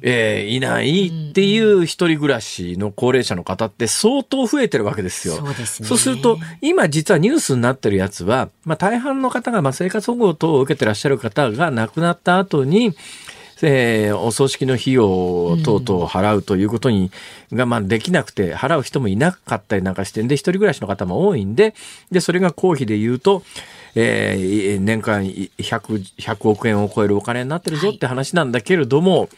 [0.03, 5.35] えーいないっていう一人暮らしの高齢者の方って相当増えてるわけですよ。
[5.35, 12.95] そうですねると、今実はニュースになってるやつは、まあ大半の方がまあ生活保護等を受けてらっしゃる方が亡くなった後に、
[13.63, 17.11] えーお葬式の費用等々を払うということに、
[17.53, 21.75] がまあできなくて払う人もいなかったりなんかしてんで、一人暮らしの方も多いんで、
[22.11, 23.43] で、それが公費で言うと、
[23.95, 25.49] えー年間100、
[26.19, 29.29] 100億円を超えるお金になってるぞって話なんだけれども、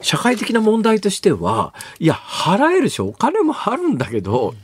[0.00, 4.54] 社会的な問題としては、いや、払えるし、お金もあるんだけど、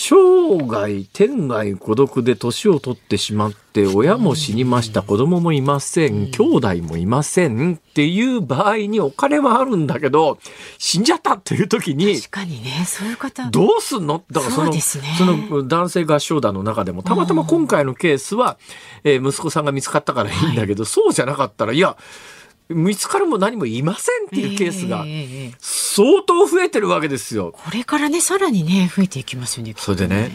[0.00, 5.02] 生涯天涯孤独で年を取ってしまって親も死にました。
[5.02, 6.30] 子供もいません。
[6.30, 10.38] 兄弟もいませんっていう場合にお金はあるんだけど
[10.78, 13.50] 死んじゃったっていう時に確かにねそういう方。
[13.50, 14.22] どうすんの？
[14.30, 18.56] だからそのその男性合唱団の中でもたまたま今回のケースは、
[19.02, 21.96] えー息子さんが見つかったからいいんだけど、そうじゃなかったらいや
[22.68, 25.04] 見つかるも何もいませんっていうケースが
[25.58, 27.52] 相当増えてるわけですよ。
[27.52, 30.30] これからねさらにね増えていきますよねそれでね、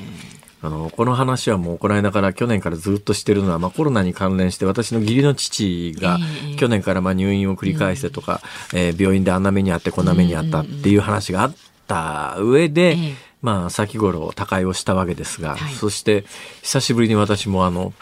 [0.64, 6.18] あの、この話はもうこの間から去年からずっとしてるのは、まあコロナに関連して私の義理の父が
[6.48, 8.42] ええ去年からまあ入院を繰り返してとか、
[8.74, 11.56] えー病院であんな目にあってこんな目にあったっていう話があっ
[11.88, 13.16] た上で、ええ。
[13.42, 15.74] まあ先頃他界をしたわけですが、はい。
[15.74, 16.24] そして
[16.62, 17.94] 久しぶりに私もあの、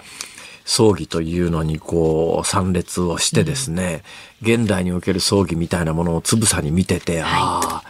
[0.72, 4.03] 葬儀というのにこう参列をしてですね、
[4.41, 7.84] 現代における葬儀みたいなものをつぶさに見てて、ああ、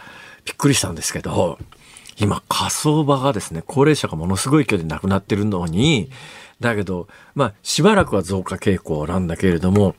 [0.44, 1.60] びっくりしたんですけど、
[2.18, 6.10] 今火葬場がですね、高齢者がものすごい勢いで亡くなってるのに、
[6.58, 7.06] だけど、
[7.36, 9.94] まあしばらくは増加傾向なんだけれども、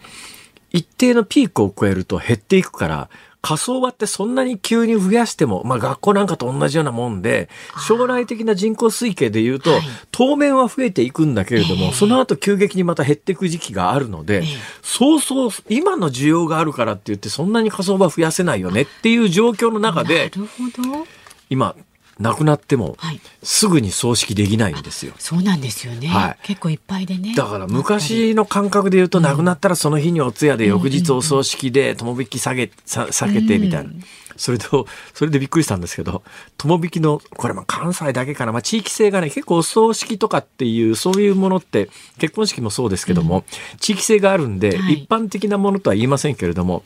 [0.69, 3.09] 一定のピークを超えると減っていくから、
[3.43, 7.49] 火葬場ってそんなに急に増やしても、まあ学校なんかと同じようなもんで、
[7.85, 9.81] 将来的な人口推計で言うと、はい。
[10.11, 11.91] 当面は増えていくんだけれども、ええ。
[11.91, 14.45] その後急激にまた減っていく時期があるので、ええ。
[14.81, 21.05] そうそう、今の需要があるからって言って、そんなに火葬場増やせないよねっていう状況の中で、なるほど。
[21.49, 21.75] 今、
[22.23, 25.13] 亡くなってもはい、すぐに葬式できないんですよ。
[25.19, 26.37] そうなんですよね、はい。
[26.43, 27.35] 結構いっぱいでね。
[27.35, 33.91] だから昔の感覚で言うと亡くなったらその日にお通夜で翌日お葬式で友引き下げ、さ避けてみたいな。
[34.35, 36.23] それと、それでびっくりしたんですけど、
[36.57, 43.45] 友引きの、これまあ関西だけかな、まあ地域性がね、結構お葬式とかっていう、そういうものって、結婚式もそうですけども、
[43.79, 44.93] 地域性があるんで、はい。
[44.93, 46.83] 一般的なものとは言いませんけれども、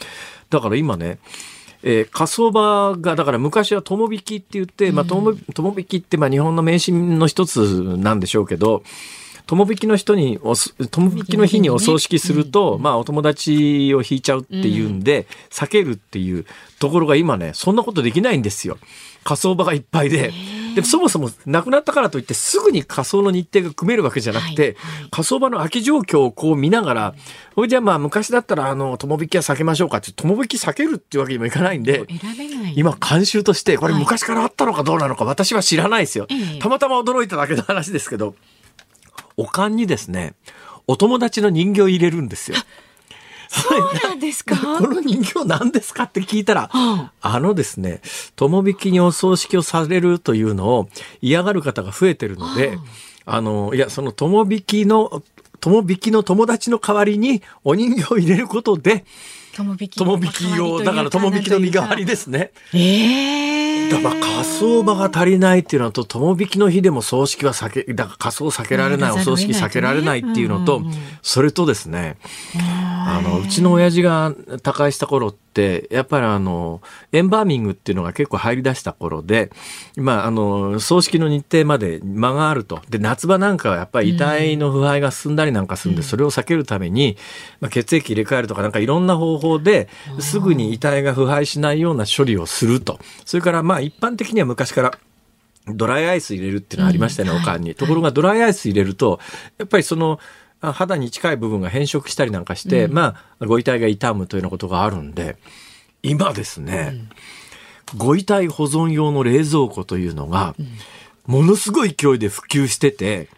[0.49, 1.19] だから今ね、
[1.89, 8.83] えー火葬場がだから昔は友引きって言って、まあ、友友引きってまあ日本の迷信の一つなんでしょうけど
[9.45, 16.45] 友引きの人におす友引きの日にお葬式すると、まあお友達を引いちゃうっていうんで、避けるっていう
[16.79, 18.77] ところが今ねそんなことできないんですよ。
[19.23, 20.33] 火葬場がいっぱいで。
[20.77, 24.77] でそもそも亡くなったからといってすぐに火葬の日程が組めるわけじゃなくて、はいはい
[25.09, 27.15] 火葬場の空き状況をこう見ながら、
[27.55, 32.05] ほいじゃあまあ昔だったらあの、友引きは避けましょうかって、友引き避けるっていうわけにもいかないんで、
[32.75, 36.59] 今慣習として、これはい昔からあったのかどうなのか私は知らないですよええ。
[36.59, 38.35] たまたま驚いただけの話ですけど、
[39.37, 40.35] おかんにですね、
[40.87, 42.57] お友達の人形を入れるんですよ。
[43.61, 44.55] そうなんですか？
[44.55, 46.03] この人形何ですか？
[46.03, 48.01] って聞いたら、はあのですね、
[48.35, 50.89] 友引きにお葬式をされるというのを
[51.21, 52.77] 嫌がる方が増えてるので、
[53.25, 55.23] あの、いや、その友引きの、
[55.59, 59.05] 友引きの友達の代わりにお人形を入れることで、
[59.57, 62.51] 友引き友引きを、だから友引きの身代わりですね。
[62.73, 63.57] ええ
[63.89, 70.83] だから火葬場が足りないっていうのと、友引きの日でも葬式は避け、だから火葬避けられない、うんお葬式避けられないっていうのと
[71.21, 72.17] それとですね、
[72.55, 75.46] あの、うちの親父が他界した頃って、
[75.91, 76.81] やっぱりあの、
[77.11, 79.51] エンバーミングっていうのが結構入り出した頃で、
[79.95, 82.81] まあ、あの、葬式の日程まで間があると。
[82.89, 87.17] で、夏場なんかはやっぱり遺体の腐敗が進んだりなんかするんで、それを避けるために、
[87.59, 89.89] まあ、血液入れ替えるとかなんかいろんな方法で、
[90.19, 92.99] すぐに遺体が腐敗しないような処理をすると。
[93.25, 94.97] それからまあ、一般的には昔から、
[95.69, 97.75] ドライアイス入れるっていうのがありましたよね、うんおかんに。
[97.75, 99.19] ところがドライアイス入れると、
[99.57, 100.21] やっぱりその、あ
[100.61, 105.37] 肌に近い部分が変色したりなんかして、まあ、ご遺体が傷むというようなことがあるんで、
[106.03, 106.95] 今ですね、
[107.95, 110.55] ご遺体保存用の冷蔵庫というのが、
[111.25, 113.29] ものすごい勢いで普及してて、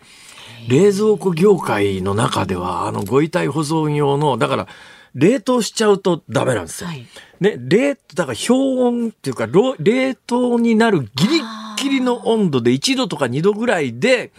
[0.67, 4.67] 冷蔵庫業界の中では、あの、ご遺体保存用の、だから、
[5.15, 6.89] 冷凍しちゃうとダメなんですよ。
[6.89, 7.07] はい。
[7.39, 11.43] ね、冷、だから氷温っていうか、ろ冷凍になるギリッ
[11.82, 14.32] ギリの温度で1度とか2度ぐらいで、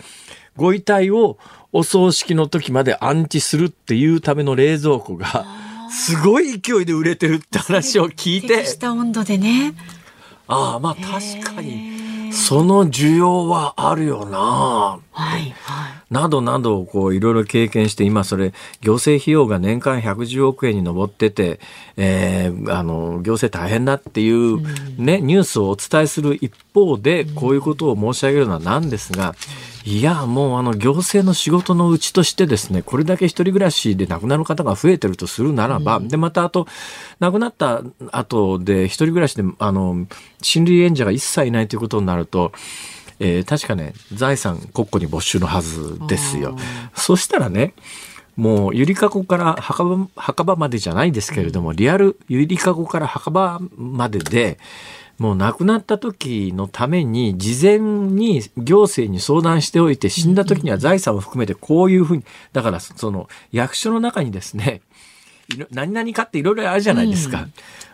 [0.56, 1.38] ご遺体を
[1.72, 5.46] お葬式の時まで安置するっていうための冷蔵庫が、
[5.90, 8.48] すごい勢いで売れてるって話を聞いて。
[8.58, 9.74] 適、した温度でね。
[10.46, 14.38] ああ、まあ確かに、その需要はあるよな。
[15.12, 16.00] はいはい。
[16.10, 21.60] などなどをこういろいろ経験して今それ行政費用が年間110億円に上ってて、
[21.96, 24.60] えーあの行政大変だっていう
[25.00, 29.36] ね、ニュースをお伝えする一方でこういうことを申し上げるのはなんですが、
[29.84, 36.66] いやもうあの行政の仕事のうちとしてですねこれだけ一人暮らしで亡くなる方が増えてるとするならば、でまたあと
[37.18, 40.06] 亡くなった後で一人暮らしであの
[40.42, 42.52] 親類縁者が一切いないということになると
[43.20, 46.56] えー確かね、財産国庫に没収のはずですよ。
[46.94, 47.74] そしたらね、
[48.34, 54.58] もう、ゆりかごから墓場、墓場までじゃないですけれども、リアルゆりかごから墓場までで、
[55.20, 64.80] もう亡くなった時のために、事前に行政に相談しておいて、死んだ時には財産を含めてこういうふうに、だからその役所の中にですね、
[65.70, 67.46] 何々かっていろいろあるじゃないですか。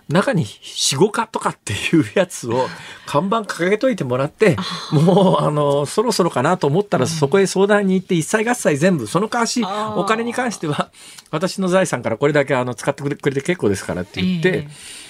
[0.08, 2.68] 中に死後化とかっていうやつを
[3.06, 4.56] 看板掲げといてもらって、
[4.92, 9.64] もうあの、そろそろかなと思ったらそこへ相談に行って一切合切全部、その代わし
[9.96, 10.92] お金に関しては
[11.32, 15.05] 私の財産からこれだけあの使ってくれて結構ですからって言って、ええ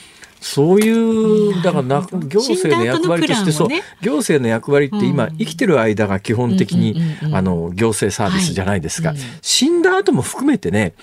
[0.47, 3.68] そういう、だからな行政の役割として、そう
[4.01, 9.24] 行政の役割って今、うん生きてる間が基本的にあの、行政サービスじゃないですかはいうん。
[9.42, 10.94] 死んだ後も含めてね、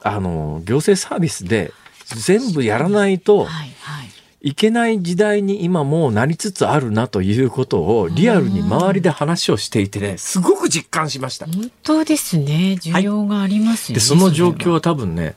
[0.00, 1.70] あの、行政サービスで
[2.06, 3.46] 全部やらないとはい
[3.82, 4.06] はい。
[4.40, 11.46] いけない時代に今もうなりつつあるなということをリアルに周りで話をしていてね、すごく実感しました。
[11.46, 12.78] 本当ですね。
[12.80, 14.00] 需要がありますよね。
[14.00, 15.34] でその状況はは多分ね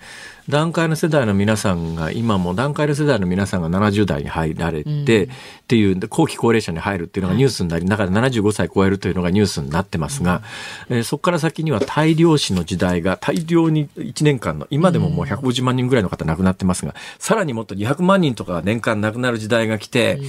[0.49, 4.93] 団塊の世代の皆さんが今も団塊の世代の皆さんが70代に入られて、う
[5.27, 5.31] ん。
[5.31, 5.35] っ
[5.69, 10.41] ていうで後期高齢者に入るっていうのがニュースになり中で75歳超えるというのがニュースになってますが、
[10.89, 20.19] えーそこから先には大量死の時代が大量に1年間の今でももう150万人ぐらいの方亡くなってますがさらにもっと200万人とかが年間亡くなる時代が来て、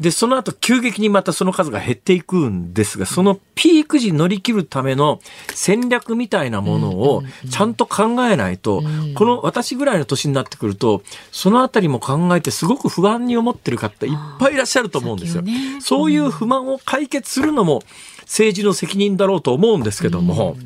[0.00, 5.20] で、その後急激にまたその数が減っていくんですが、そのピーク時乗り切るための
[5.54, 8.82] 戦略みたいなものをちゃんと考えないと、
[9.14, 15.44] この私ぐらいの年になってくると、そのあたりも考えてすごく不安に思ってる方いっぱいいらっしゃると思うんですよ。
[15.80, 17.82] そういう不満を解決するのも
[18.22, 20.56] 政治の責任だろうと思うんですけども、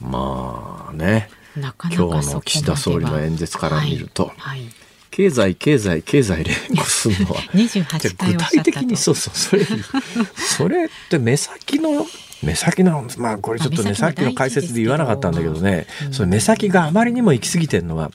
[0.00, 4.60] まあね、なかなか今日の岸田総理の演説から見ると、はい。
[4.60, 4.83] はい
[5.14, 9.64] 経済、経済、経済連呼するのは、 28回具体的にそうそうそれ
[10.34, 12.04] それって目先の
[12.42, 13.06] 目先の？
[13.18, 16.12] まあこれちょっとねさっきの解説で言わなかったんだけどね、うん。
[16.12, 18.10] その目先があまりにも行き過ぎてるのは、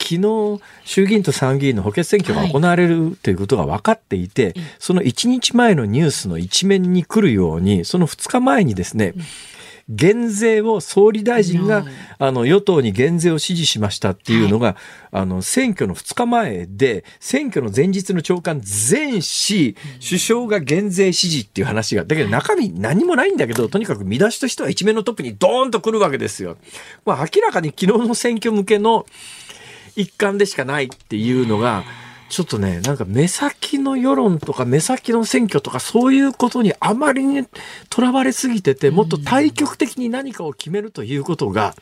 [0.00, 9.12] 昨日衆議院と参議院の補欠選挙が行われるということが分かっていて、その1日前のニュースの一面に来るようにその2日前にですね、
[9.88, 14.76] 減税を総理大臣が、うんあの与党に減税を指示しましたっていうのが、
[15.10, 26.56] あの選挙の2日前で選挙の前日の朝刊全紙首相が減税指示っていう話がだけど中身何もないんだけどとにかく見出しとしては一面のトップにドーンと来るわけですよ。
[27.04, 29.06] まあ、明らかに昨日の選挙向けの
[29.96, 31.84] 一環でしかないっていうのが、
[32.34, 37.46] ちょっとね、なんか目先の世論とか目先の選挙とかそういうことにあまりに
[37.90, 41.76] とらわれすぎてて、もっと対極的に何かを決めるということが、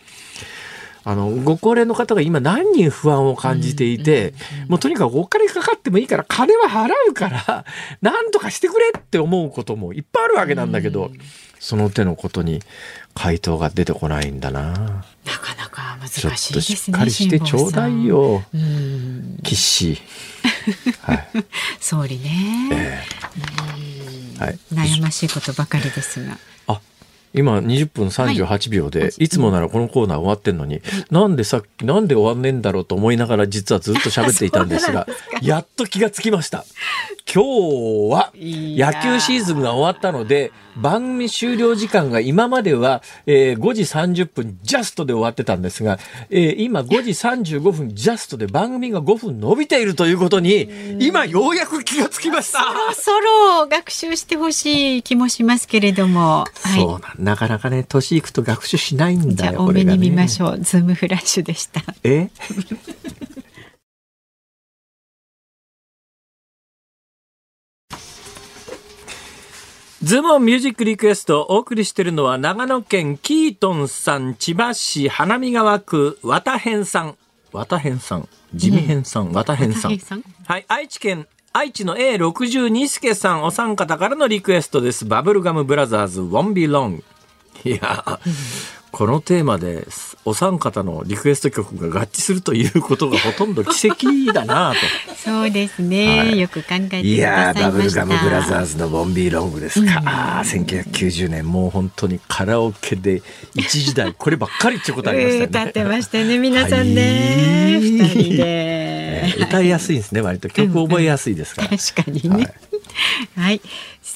[1.04, 4.34] あの、ご高齢の方が今何人不安を感じていて、
[4.68, 7.64] もうとにかくお金かかってもいいから金は払うから、
[8.02, 11.10] 何とかしてくれって思うこともいっぱいあるわけなんだけど、
[11.60, 12.60] その手のことに
[13.14, 14.70] 回答が出てこないんだな。
[14.70, 16.74] なかなか難ちょっしいですね。
[16.74, 18.42] としっかりしてちょうだいよ。
[19.42, 19.98] 岸。
[21.02, 21.28] はい。
[21.80, 23.04] 総理ね、え
[24.38, 24.58] えはい。
[24.72, 26.38] 悩ましいことばかりですが。
[27.34, 30.80] あ、今20分38秒で、い、つもならこのコーナー終わってんのに、
[31.10, 35.06] なんでさっき、なんで終わんねえんだろうと思いながら実はずっと喋っていたんですが、
[35.42, 36.64] やっと気がつきました。
[37.32, 45.98] 今日は野球シーズンが終わったので、番組終了時間が今までは、えー5時30分ジャストで終わってたんですが、
[46.30, 50.68] えー今5時35分ジャストで番組が5分伸びているということに、
[51.00, 52.60] 今ようやく気がつきました。
[52.60, 56.44] そろそろ学習してほしい気もしますけれども。
[56.54, 62.30] そうなんなかなかね年いくと学習しないんだよ多めに見ましょう、ね、ズームフラッシュでしたえ？
[70.02, 77.16] ズームミュージックリクエストお送りしているのは長野県キートンさん、千葉市花見川区綿編さん。
[77.52, 78.28] 綿編さん。
[78.52, 79.96] 地味編さん、綿、ね、んさん。
[80.44, 80.64] はい。
[80.66, 85.04] 愛知県愛知の A62 助さんお三方からのリクエストです。
[85.04, 87.02] バブルガムブラザーズウォンビロン。
[87.64, 88.18] いや、
[88.92, 89.86] このテーマで
[90.24, 94.74] お三方のリクエスト曲が合致するということがほとんど奇跡だな
[95.08, 95.16] と。
[95.16, 96.40] そうですね、はい。
[96.40, 103.22] よく考えていくだやーバブルガムブラザーズのボンビーロングですか、あー1990年もう本当にカラオケで
[103.54, 105.46] 一時代こればっかりってことありましたよね。
[105.46, 107.72] 歌ってましたね皆さんね。
[107.72, 107.80] はい。
[107.80, 110.48] 二、人で、えー歌いやすいんですね割と。
[110.48, 112.52] 曲覚えやすいですから、確かにね。
[113.36, 113.60] はい。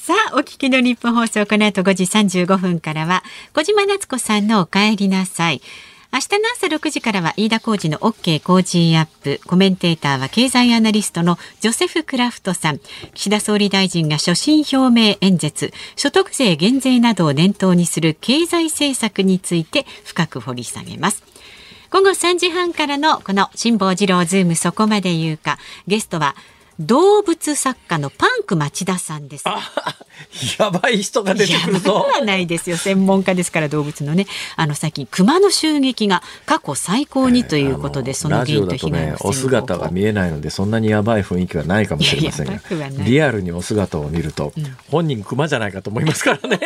[0.06, 5.60] さあ、お聞きの日本放送、この後5時35分からは、小島夏子さんのお帰りなさい。
[6.12, 9.40] 明日の朝6時からは飯田浩二の OK Cozy up。
[9.48, 12.78] コメンテーターは経済アナリストのジョセフ・クラフトさん。
[13.14, 21.24] 岸田総理大臣が所信表明演説、所得税減税などを念頭にする経済政策について深く掘り下げます。
[21.90, 26.36] 午後3時半からのこの辛坊治郎ズームそこまで言うかゲストは
[26.78, 29.44] 動物作家のパンク町田さんです。
[30.58, 32.76] やばい人が出てくるいやぞはないですよ。
[32.76, 42.60] 専門家ですから動物のねあの最近熊の襲撃が過去最高にということで、そのラジオだと原因と被害をねお姿が見えないのでそんなにやばい雰囲気はないかもしれませんが
[43.04, 44.52] リアルにお姿を見ると、
[44.90, 46.60] 本人クマじゃないかと思いますからね。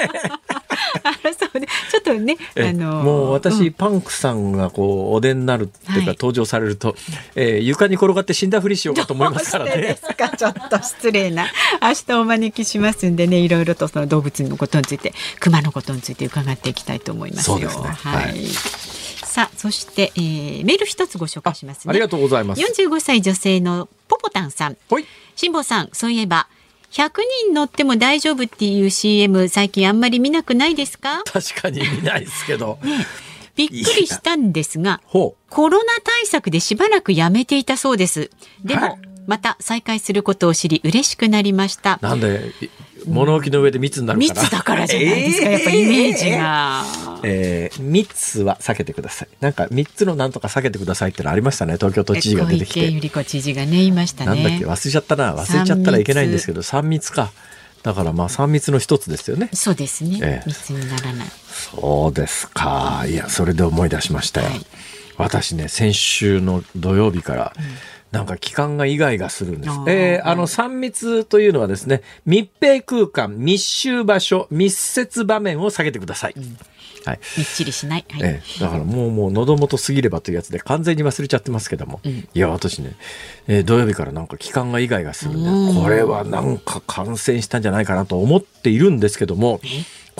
[0.48, 0.49] あ
[1.38, 6.96] そうねちょっとねえあのもう私、んパンクさんがこうお出になるっていうか、はい登場されると、
[7.34, 9.98] えー床に転がって死んだふりしようかと思いますからね。
[10.02, 11.46] すかちょっと失礼な
[11.80, 17.58] 明日お招きしますんでねいろいろとその動物のことについて熊のことについて伺っていきたいと思いますよ。
[17.58, 18.24] そうですねはい。
[18.24, 18.90] はい
[19.30, 21.90] さあそして、えー、メール一つご紹介しますね。
[21.90, 22.60] ありがとうございます。
[22.60, 24.76] 45歳女性のポポタンさん。
[25.36, 26.48] 辛坊さんそういえば
[26.92, 27.10] 100
[27.46, 31.22] 人乗っても大丈夫っていう CM 最近あんまり見なくないですか？
[31.24, 32.78] 確かに見ないですけど。
[33.56, 38.30] びっくりしたんですがほコロナ対策でしばらくやめていたそうです。
[38.64, 42.04] でも、はいまた再開することを知り嬉しくなりましたう。
[42.04, 42.68] なんで、い
[43.06, 44.42] 物置の上で密になるから。
[44.42, 46.84] 密だからじゃないですか、やっぱイメージが。
[47.22, 49.28] えー、密は避けてください。
[49.38, 51.74] なんか三つのなんとか避けてくださいってのありましたね。
[51.74, 52.80] 東京都知事が出てきて。
[52.80, 54.42] 小池百合子知事がね言いましたね。
[54.42, 54.66] なんだっけ？
[54.66, 55.36] 忘れちゃったな。
[55.36, 57.30] 忘れちゃったらいけないんですけど、三密か。
[57.84, 59.48] だからまあ三密の一つですよね。
[59.52, 61.28] そうですね、ええ密にならない。
[61.72, 63.04] そうですか。
[63.06, 64.48] いや、それで思い出しましたよ。
[64.48, 64.66] はい
[65.16, 67.52] 私ね、先週の土曜日から、
[68.12, 76.34] なんか期間がイガイガするんですえーあの、3密というのはですね、密閉空間、密集場所、密接場面を下げてください。
[77.04, 77.20] はい。
[77.38, 78.04] みっちりしない。
[78.10, 78.20] はい。
[78.22, 82.96] ええ、だからもうもう喉元過ぎればというやつで完全に忘れちゃってますけども、いや私ね、
[83.46, 89.60] えー土曜日からなんか期間がイガイガするんで、これはなんか感染したんじゃないかなと思っているんですけども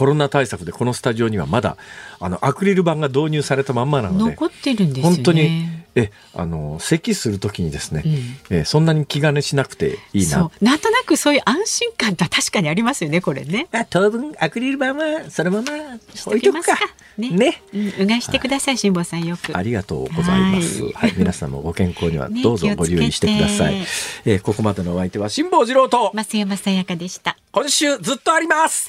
[0.00, 1.76] コロナ対策でこのスタジオにはまだ
[2.20, 5.14] あのアクリル板が導入されたまんまなので残ってるんですよね。
[5.14, 8.04] 本当にえあの咳する時にですね、
[8.48, 13.68] えそんなに気兼ねしなくていいなそうなんとなくそういう安心感って確かにありますよねこれね。
[13.72, 15.72] あ当分アクリル板はそのまま
[16.26, 16.76] 置いとくか
[17.18, 19.54] ねねうん、うがいしてください辛坊さんよく。
[19.54, 20.82] ありがとうございます。
[20.82, 23.74] ははいい、皆さんもご健康には ねどうぞご留意してください。
[23.74, 27.36] 気をえーここまでのお相手は辛坊治郎と、増山さやかでした。
[27.52, 28.88] 今週ずっとあります。